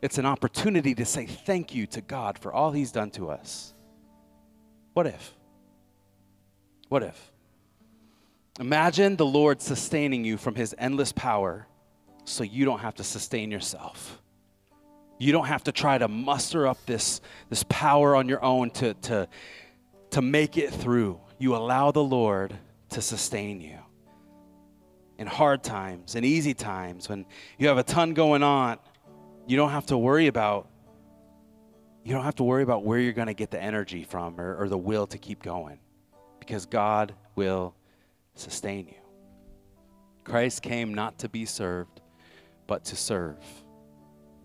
it's 0.00 0.16
an 0.16 0.24
opportunity 0.24 0.94
to 0.94 1.04
say 1.04 1.26
thank 1.26 1.74
you 1.74 1.86
to 1.88 2.00
God 2.00 2.38
for 2.38 2.52
all 2.52 2.72
He's 2.72 2.90
done 2.90 3.10
to 3.12 3.30
us. 3.30 3.74
What 4.94 5.06
if? 5.06 5.34
What 6.88 7.02
if? 7.02 7.32
Imagine 8.58 9.16
the 9.16 9.26
Lord 9.26 9.60
sustaining 9.60 10.24
you 10.24 10.38
from 10.38 10.54
His 10.54 10.74
endless 10.78 11.12
power 11.12 11.66
so 12.24 12.44
you 12.44 12.64
don't 12.64 12.80
have 12.80 12.94
to 12.96 13.04
sustain 13.04 13.50
yourself. 13.50 14.20
You 15.18 15.32
don't 15.32 15.46
have 15.46 15.64
to 15.64 15.72
try 15.72 15.98
to 15.98 16.08
muster 16.08 16.66
up 16.66 16.78
this, 16.86 17.20
this 17.50 17.64
power 17.68 18.16
on 18.16 18.28
your 18.28 18.42
own 18.42 18.70
to, 18.70 18.94
to, 18.94 19.28
to 20.10 20.22
make 20.22 20.56
it 20.56 20.70
through. 20.70 21.20
You 21.38 21.56
allow 21.56 21.90
the 21.90 22.02
Lord 22.02 22.56
to 22.90 23.02
sustain 23.02 23.60
you. 23.60 23.78
In 25.18 25.26
hard 25.26 25.62
times, 25.62 26.14
in 26.14 26.24
easy 26.24 26.54
times, 26.54 27.08
when 27.08 27.26
you 27.58 27.68
have 27.68 27.76
a 27.76 27.82
ton 27.82 28.14
going 28.14 28.42
on, 28.42 28.78
you 29.46 29.56
don't 29.58 29.70
have 29.70 29.86
to 29.86 29.98
worry 29.98 30.26
about 30.26 30.68
you 32.02 32.14
don't 32.14 32.24
have 32.24 32.36
to 32.36 32.44
worry 32.44 32.62
about 32.62 32.82
where 32.82 32.98
you're 32.98 33.12
going 33.12 33.26
to 33.26 33.34
get 33.34 33.50
the 33.50 33.62
energy 33.62 34.04
from 34.04 34.40
or, 34.40 34.56
or 34.56 34.68
the 34.68 34.78
will 34.78 35.06
to 35.08 35.18
keep 35.18 35.42
going 35.42 35.78
because 36.38 36.64
God 36.64 37.14
will 37.34 37.74
sustain 38.34 38.88
you. 38.88 38.94
Christ 40.24 40.62
came 40.62 40.94
not 40.94 41.18
to 41.18 41.28
be 41.28 41.44
served, 41.44 41.99
but 42.70 42.84
to 42.84 42.94
serve. 42.94 43.36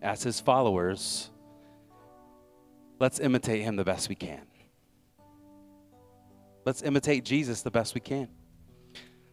As 0.02 0.24
his 0.24 0.40
followers, 0.40 1.30
let's 3.00 3.20
imitate 3.20 3.62
him 3.62 3.76
the 3.76 3.84
best 3.84 4.10
we 4.10 4.16
can. 4.16 4.42
Let's 6.66 6.82
imitate 6.82 7.24
Jesus 7.24 7.62
the 7.62 7.70
best 7.70 7.94
we 7.94 8.02
can. 8.02 8.28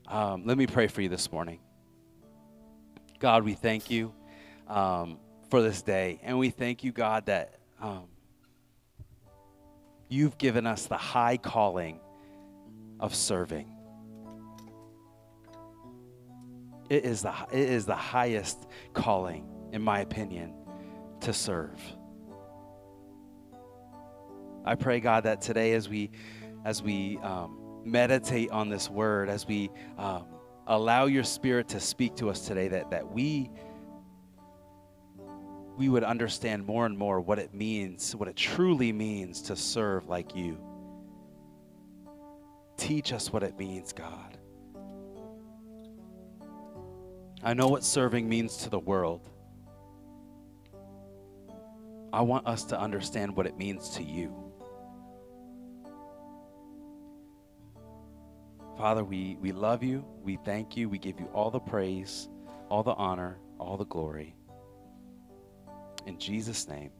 Um, 0.06 0.44
let 0.44 0.58
me 0.58 0.66
pray 0.66 0.88
for 0.88 1.00
you 1.00 1.08
this 1.08 1.32
morning. 1.32 1.60
God, 3.18 3.44
we 3.44 3.54
thank 3.54 3.90
you 3.90 4.12
um, 4.68 5.18
for 5.48 5.62
this 5.62 5.80
day. 5.80 6.20
And 6.22 6.38
we 6.38 6.50
thank 6.50 6.84
you, 6.84 6.92
God, 6.92 7.24
that 7.26 7.60
um, 7.80 8.08
you've 10.10 10.36
given 10.36 10.66
us 10.66 10.84
the 10.84 10.98
high 10.98 11.38
calling 11.38 11.98
of 13.00 13.14
serving. 13.14 13.74
It 16.92 17.06
is 17.06 17.22
the, 17.22 17.32
it 17.50 17.70
is 17.70 17.86
the 17.86 17.96
highest 17.96 18.68
calling, 18.92 19.48
in 19.72 19.80
my 19.80 20.00
opinion, 20.00 20.52
to 21.20 21.32
serve. 21.32 21.80
I 24.66 24.74
pray, 24.74 25.00
God, 25.00 25.24
that 25.24 25.40
today 25.40 25.72
as 25.72 25.88
we, 25.88 26.10
as 26.66 26.82
we 26.82 27.16
um, 27.22 27.80
meditate 27.82 28.50
on 28.50 28.68
this 28.68 28.90
word, 28.90 29.30
as 29.30 29.46
we 29.46 29.70
um, 29.96 30.26
allow 30.66 31.06
your 31.06 31.24
spirit 31.24 31.66
to 31.68 31.80
speak 31.80 32.14
to 32.16 32.28
us 32.28 32.46
today, 32.46 32.68
that, 32.68 32.90
that 32.90 33.10
we, 33.10 33.50
we 35.78 35.88
would 35.88 36.04
understand 36.04 36.66
more 36.66 36.84
and 36.84 36.98
more 36.98 37.22
what 37.22 37.38
it 37.38 37.54
means, 37.54 38.14
what 38.14 38.28
it 38.28 38.36
truly 38.36 38.92
means 38.92 39.40
to 39.40 39.56
serve 39.56 40.10
like 40.10 40.36
you. 40.36 40.58
Teach 42.76 43.14
us 43.14 43.32
what 43.32 43.42
it 43.42 43.58
means, 43.58 43.94
God. 43.94 44.36
I 47.44 47.54
know 47.54 47.66
what 47.66 47.82
serving 47.82 48.28
means 48.28 48.58
to 48.58 48.70
the 48.70 48.78
world. 48.78 49.28
I 52.12 52.20
want 52.20 52.46
us 52.46 52.62
to 52.66 52.78
understand 52.78 53.34
what 53.34 53.46
it 53.46 53.56
means 53.58 53.88
to 53.96 54.02
you. 54.02 54.32
Father, 58.76 59.02
we, 59.02 59.36
we 59.40 59.50
love 59.50 59.82
you. 59.82 60.04
We 60.22 60.36
thank 60.44 60.76
you. 60.76 60.88
We 60.88 60.98
give 60.98 61.18
you 61.18 61.26
all 61.32 61.50
the 61.50 61.58
praise, 61.58 62.28
all 62.68 62.84
the 62.84 62.94
honor, 62.94 63.38
all 63.58 63.76
the 63.76 63.86
glory. 63.86 64.36
In 66.06 66.18
Jesus' 66.18 66.68
name, 66.68 66.90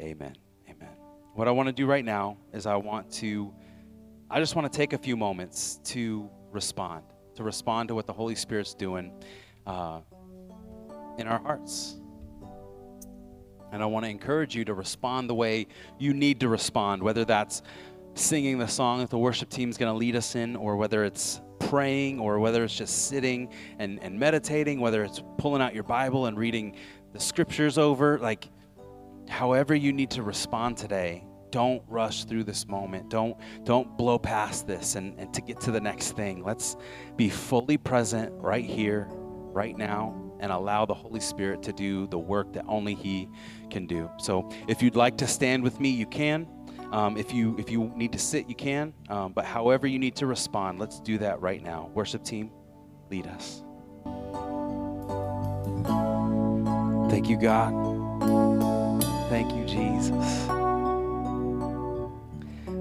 amen. 0.00 0.36
Amen. 0.68 0.90
What 1.34 1.48
I 1.48 1.50
want 1.50 1.68
to 1.68 1.72
do 1.72 1.86
right 1.86 2.04
now 2.04 2.36
is 2.52 2.66
I 2.66 2.76
want 2.76 3.10
to, 3.14 3.52
I 4.30 4.38
just 4.38 4.54
want 4.54 4.70
to 4.70 4.76
take 4.76 4.92
a 4.92 4.98
few 4.98 5.16
moments 5.16 5.80
to 5.84 6.30
respond 6.52 7.02
to 7.36 7.44
respond 7.44 7.88
to 7.88 7.94
what 7.94 8.06
the 8.06 8.12
Holy 8.12 8.34
Spirit's 8.34 8.74
doing 8.74 9.12
uh, 9.66 10.00
in 11.18 11.26
our 11.26 11.38
hearts. 11.38 11.96
And 13.72 13.82
I 13.82 13.86
want 13.86 14.04
to 14.04 14.10
encourage 14.10 14.54
you 14.54 14.64
to 14.64 14.74
respond 14.74 15.28
the 15.28 15.34
way 15.34 15.66
you 15.98 16.14
need 16.14 16.40
to 16.40 16.48
respond, 16.48 17.02
whether 17.02 17.24
that's 17.24 17.62
singing 18.14 18.58
the 18.58 18.68
song 18.68 19.00
that 19.00 19.10
the 19.10 19.18
worship 19.18 19.50
team's 19.50 19.76
going 19.76 19.92
to 19.92 19.98
lead 19.98 20.16
us 20.16 20.34
in, 20.34 20.56
or 20.56 20.76
whether 20.76 21.04
it's 21.04 21.40
praying, 21.58 22.20
or 22.20 22.38
whether 22.38 22.64
it's 22.64 22.76
just 22.76 23.08
sitting 23.08 23.52
and, 23.78 24.02
and 24.02 24.18
meditating, 24.18 24.80
whether 24.80 25.04
it's 25.04 25.22
pulling 25.36 25.60
out 25.60 25.74
your 25.74 25.82
Bible 25.82 26.26
and 26.26 26.38
reading 26.38 26.76
the 27.12 27.20
scriptures 27.20 27.76
over. 27.76 28.18
Like, 28.18 28.48
however 29.28 29.74
you 29.74 29.92
need 29.92 30.10
to 30.12 30.22
respond 30.22 30.76
today, 30.76 31.24
don't 31.56 31.82
rush 31.88 32.24
through 32.24 32.44
this 32.44 32.68
moment. 32.68 33.08
Don't 33.08 33.34
don't 33.64 33.96
blow 33.96 34.18
past 34.18 34.66
this 34.66 34.94
and, 34.94 35.18
and 35.18 35.32
to 35.32 35.40
get 35.40 35.58
to 35.62 35.70
the 35.70 35.80
next 35.80 36.12
thing. 36.12 36.44
Let's 36.44 36.76
be 37.16 37.30
fully 37.30 37.78
present 37.78 38.30
right 38.34 38.62
here, 38.64 39.08
right 39.10 39.74
now. 39.74 40.14
and 40.40 40.52
allow 40.52 40.84
the 40.84 40.94
Holy 40.94 41.20
Spirit 41.20 41.62
to 41.62 41.72
do 41.72 42.06
the 42.08 42.18
work 42.18 42.52
that 42.52 42.64
only 42.68 42.94
He 42.94 43.28
can 43.70 43.86
do. 43.86 44.10
So 44.18 44.50
if 44.68 44.82
you'd 44.82 44.96
like 44.96 45.16
to 45.18 45.26
stand 45.26 45.62
with 45.62 45.80
me, 45.80 45.90
you 45.90 46.06
can. 46.06 46.46
Um, 46.92 47.16
if 47.16 47.32
you 47.32 47.56
if 47.58 47.70
you 47.70 47.90
need 47.96 48.12
to 48.12 48.18
sit, 48.18 48.48
you 48.48 48.54
can. 48.54 48.92
Um, 49.08 49.32
but 49.32 49.46
however 49.46 49.86
you 49.86 49.98
need 49.98 50.16
to 50.16 50.26
respond, 50.26 50.78
let's 50.78 51.00
do 51.00 51.16
that 51.18 51.40
right 51.40 51.62
now. 51.62 51.90
Worship 51.94 52.22
team, 52.22 52.50
lead 53.10 53.26
us. 53.26 53.62
Thank 57.10 57.28
you, 57.30 57.38
God. 57.38 57.72
Thank 59.30 59.52
you, 59.54 59.64
Jesus. 59.64 60.48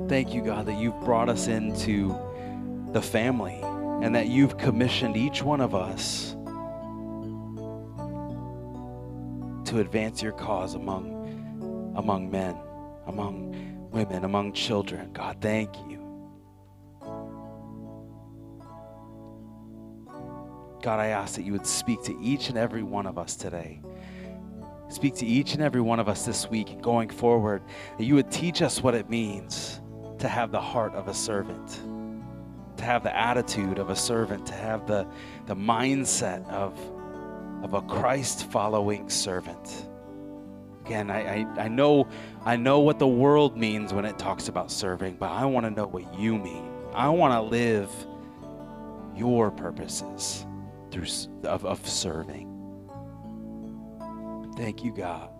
Thank 0.08 0.36
you, 0.36 0.44
God, 0.44 0.68
that 0.68 0.76
you've 0.76 1.00
brought 1.00 1.30
us 1.30 1.48
into 1.48 2.16
the 2.92 3.02
family 3.02 3.60
and 4.04 4.14
that 4.14 4.28
you've 4.28 4.56
commissioned 4.56 5.18
each 5.18 5.42
one 5.42 5.62
of 5.62 5.74
us 5.74 6.34
to 9.68 9.80
advance 9.80 10.22
your 10.22 10.34
cause 10.34 10.76
among, 10.76 11.94
among 11.96 12.30
men, 12.30 12.56
among 13.08 13.90
women, 13.90 14.26
among 14.26 14.54
children. 14.54 15.12
God, 15.12 15.38
thank 15.42 15.76
you. 15.90 16.00
God, 20.84 21.00
I 21.00 21.08
ask 21.08 21.34
that 21.34 21.46
you 21.46 21.52
would 21.52 21.66
speak 21.66 22.04
to 22.04 22.16
each 22.22 22.50
and 22.50 22.60
every 22.60 22.84
one 22.84 23.08
of 23.08 23.18
us 23.18 23.36
today. 23.36 23.82
Speak 24.90 25.16
to 25.16 25.26
each 25.26 25.56
and 25.56 25.64
every 25.64 25.82
one 25.82 26.00
of 26.00 26.08
us 26.08 26.26
this 26.26 26.48
week 26.48 26.80
going 26.80 27.10
forward, 27.10 27.64
that 27.98 28.04
you 28.04 28.14
would 28.14 28.30
teach 28.30 28.62
us 28.62 28.84
what 28.84 28.94
it 28.94 29.10
means 29.10 29.75
to 30.26 30.30
have 30.30 30.52
the 30.52 30.60
heart 30.60 30.96
of 30.96 31.08
a 31.08 31.14
servant, 31.14 31.82
to 32.78 32.84
have 32.84 33.04
the 33.04 33.16
attitude 33.16 33.78
of 33.78 33.92
a 33.92 33.96
servant, 33.96 34.44
to 34.48 34.54
have 34.54 34.88
the, 34.88 35.08
the 35.46 35.56
mindset 35.56 36.48
of 36.50 36.74
of 37.62 37.76
a 37.76 37.82
Christ 37.82 38.50
following 38.52 39.08
servant. 39.08 39.88
Again, 40.84 41.10
I, 41.10 41.42
I, 41.42 41.46
I, 41.64 41.68
know, 41.68 42.08
I 42.44 42.56
know 42.56 42.80
what 42.80 43.00
the 43.00 43.08
world 43.08 43.56
means 43.56 43.94
when 43.94 44.06
it 44.06 44.20
talks 44.20 44.50
about 44.50 44.72
serving, 44.72 45.16
but 45.16 45.32
I 45.32 45.46
want 45.46 45.66
to 45.66 45.72
know 45.72 45.88
what 45.88 46.14
you 46.20 46.38
mean. 46.38 46.70
I 46.94 47.10
want 47.10 47.34
to 47.34 47.42
live 47.42 47.90
your 49.16 49.50
purposes 49.52 50.46
through, 50.92 51.08
of, 51.44 51.66
of 51.66 51.88
serving. 51.88 52.52
Thank 54.58 54.84
you, 54.84 54.92
God 54.92 55.35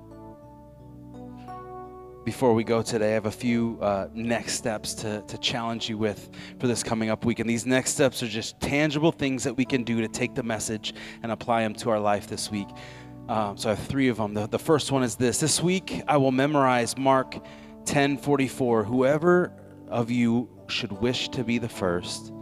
before 2.26 2.56
we 2.56 2.64
go 2.64 2.82
today, 2.82 3.12
I 3.12 3.14
have 3.14 3.28
a 3.28 3.32
few 3.32 3.78
uh, 3.80 4.08
next 4.14 4.54
steps 4.54 4.96
to, 4.96 5.22
to 5.28 5.38
challenge 5.38 5.88
you 5.88 5.98
with 6.00 6.32
for 6.60 6.66
this 6.66 6.82
coming 6.82 7.12
up 7.12 7.24
week. 7.24 7.40
And 7.40 7.48
these 7.48 7.68
next 7.68 7.92
steps 7.92 8.24
are 8.24 8.28
just 8.28 8.60
tangible 8.60 9.12
things 9.12 9.44
that 9.44 9.56
we 9.56 9.64
can 9.64 9.84
do 9.84 10.02
to 10.02 10.08
take 10.08 10.34
the 10.34 10.42
message 10.42 10.96
and 11.22 11.32
apply 11.32 11.62
them 11.62 11.76
to 11.76 11.92
our 11.92 12.00
life 12.00 12.28
this 12.28 12.50
week. 12.50 12.68
Um, 13.30 13.58
so 13.58 13.70
I 13.70 13.76
have 13.76 13.88
three 13.88 14.08
of 14.08 14.18
them. 14.18 14.34
The, 14.34 14.48
the 14.48 14.60
first 14.60 14.92
one 14.92 15.04
is 15.04 15.16
this 15.16 15.40
This 15.40 15.62
week, 15.62 16.02
I 16.08 16.18
will 16.18 16.32
memorize 16.32 16.98
Mark 16.98 17.38
10 17.86 18.18
44. 18.18 18.84
Whoever 18.84 19.54
of 19.88 20.10
you 20.10 20.50
should 20.68 20.92
wish 20.92 21.30
to 21.30 21.44
be 21.44 21.60
the 21.60 21.70
first, 21.70 22.34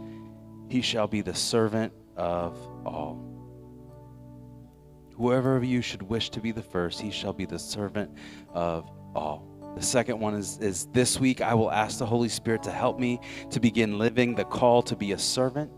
he 0.68 0.80
shall 0.80 1.06
be 1.06 1.20
the 1.20 1.34
servant 1.34 1.92
of 2.16 2.56
all. 2.86 3.22
Whoever 5.16 5.56
of 5.56 5.64
you 5.64 5.82
should 5.82 6.02
wish 6.02 6.30
to 6.30 6.40
be 6.40 6.52
the 6.52 6.62
first, 6.62 7.00
he 7.02 7.10
shall 7.10 7.34
be 7.34 7.44
the 7.44 7.58
servant 7.58 8.10
of 8.52 8.90
all. 9.14 9.53
The 9.76 9.82
second 9.82 10.20
one 10.20 10.34
is, 10.34 10.58
is 10.58 10.86
this 10.92 11.18
week 11.18 11.40
I 11.40 11.54
will 11.54 11.70
ask 11.70 11.98
the 11.98 12.06
Holy 12.06 12.28
Spirit 12.28 12.62
to 12.64 12.70
help 12.70 12.98
me 12.98 13.20
to 13.50 13.58
begin 13.60 13.98
living 13.98 14.34
the 14.34 14.44
call 14.44 14.82
to 14.82 14.94
be 14.94 15.12
a 15.12 15.18
servant. 15.18 15.70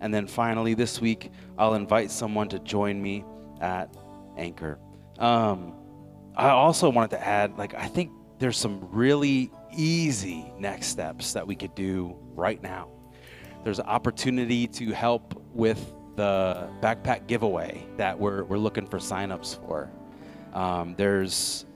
And 0.00 0.12
then 0.12 0.26
finally, 0.26 0.74
this 0.74 1.00
week, 1.00 1.30
I'll 1.58 1.74
invite 1.74 2.10
someone 2.10 2.48
to 2.50 2.58
join 2.58 3.00
me 3.00 3.24
at 3.60 3.94
Anchor. 4.36 4.78
Um, 5.18 5.74
I 6.36 6.50
also 6.50 6.88
wanted 6.88 7.10
to 7.10 7.26
add, 7.26 7.58
like, 7.58 7.74
I 7.74 7.86
think 7.86 8.10
there's 8.38 8.56
some 8.56 8.88
really 8.90 9.50
easy 9.76 10.52
next 10.58 10.86
steps 10.86 11.34
that 11.34 11.46
we 11.46 11.54
could 11.54 11.74
do 11.74 12.16
right 12.34 12.62
now. 12.62 12.88
There's 13.62 13.78
an 13.78 13.86
opportunity 13.86 14.66
to 14.68 14.92
help 14.92 15.42
with 15.52 15.92
the 16.16 16.70
backpack 16.80 17.26
giveaway 17.26 17.86
that 17.96 18.18
we're, 18.18 18.44
we're 18.44 18.58
looking 18.58 18.86
for 18.86 18.98
signups 18.98 19.60
for. 19.66 19.90
Um, 20.54 20.94
there's 20.96 21.66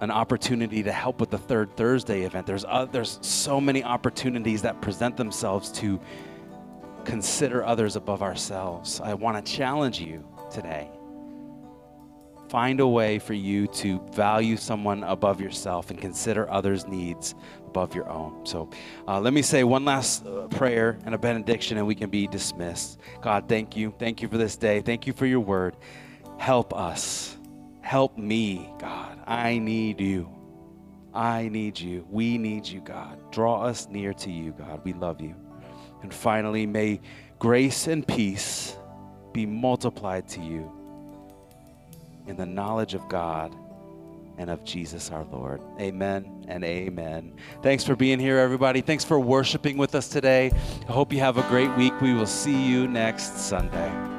an 0.00 0.10
opportunity 0.10 0.82
to 0.82 0.92
help 0.92 1.20
with 1.20 1.30
the 1.30 1.38
third 1.38 1.76
Thursday 1.76 2.22
event. 2.22 2.46
There's 2.46 2.64
uh, 2.64 2.86
there's 2.86 3.18
so 3.22 3.60
many 3.60 3.82
opportunities 3.82 4.62
that 4.62 4.80
present 4.80 5.16
themselves 5.16 5.70
to 5.72 6.00
consider 7.04 7.64
others 7.64 7.96
above 7.96 8.22
ourselves. 8.22 9.00
I 9.00 9.14
want 9.14 9.44
to 9.44 9.52
challenge 9.52 10.00
you 10.00 10.26
today. 10.50 10.90
Find 12.48 12.78
a 12.78 12.86
way 12.86 13.18
for 13.18 13.34
you 13.34 13.66
to 13.68 14.00
value 14.12 14.56
someone 14.56 15.02
above 15.02 15.40
yourself 15.40 15.90
and 15.90 16.00
consider 16.00 16.48
others' 16.48 16.86
needs 16.86 17.34
above 17.66 17.94
your 17.94 18.08
own. 18.08 18.46
So 18.46 18.70
uh, 19.08 19.18
let 19.18 19.32
me 19.32 19.42
say 19.42 19.64
one 19.64 19.84
last 19.84 20.24
uh, 20.26 20.46
prayer 20.48 20.98
and 21.04 21.14
a 21.14 21.18
benediction, 21.18 21.76
and 21.76 21.86
we 21.86 21.96
can 21.96 22.08
be 22.08 22.28
dismissed. 22.28 23.00
God, 23.20 23.48
thank 23.48 23.76
you. 23.76 23.92
Thank 23.98 24.22
you 24.22 24.28
for 24.28 24.38
this 24.38 24.56
day. 24.56 24.80
Thank 24.80 25.06
you 25.06 25.12
for 25.12 25.26
your 25.26 25.40
word. 25.40 25.76
Help 26.38 26.72
us. 26.72 27.36
Help 27.80 28.16
me, 28.16 28.70
God 28.78 29.15
I 29.26 29.58
need 29.58 30.00
you. 30.00 30.28
I 31.12 31.48
need 31.48 31.78
you. 31.80 32.06
We 32.10 32.38
need 32.38 32.66
you, 32.66 32.80
God. 32.80 33.18
Draw 33.32 33.62
us 33.62 33.88
near 33.88 34.12
to 34.14 34.30
you, 34.30 34.52
God. 34.52 34.82
We 34.84 34.92
love 34.92 35.20
you. 35.20 35.34
And 36.02 36.12
finally, 36.12 36.66
may 36.66 37.00
grace 37.38 37.86
and 37.86 38.06
peace 38.06 38.76
be 39.32 39.46
multiplied 39.46 40.28
to 40.28 40.40
you 40.40 40.70
in 42.26 42.36
the 42.36 42.46
knowledge 42.46 42.94
of 42.94 43.08
God 43.08 43.54
and 44.38 44.50
of 44.50 44.64
Jesus 44.64 45.10
our 45.10 45.24
Lord. 45.24 45.62
Amen 45.80 46.44
and 46.48 46.62
amen. 46.64 47.34
Thanks 47.62 47.84
for 47.84 47.96
being 47.96 48.18
here, 48.18 48.38
everybody. 48.38 48.80
Thanks 48.80 49.04
for 49.04 49.18
worshiping 49.18 49.78
with 49.78 49.94
us 49.94 50.08
today. 50.08 50.50
I 50.88 50.92
hope 50.92 51.12
you 51.12 51.20
have 51.20 51.38
a 51.38 51.48
great 51.48 51.74
week. 51.76 51.98
We 52.00 52.14
will 52.14 52.26
see 52.26 52.66
you 52.68 52.86
next 52.86 53.38
Sunday. 53.38 54.15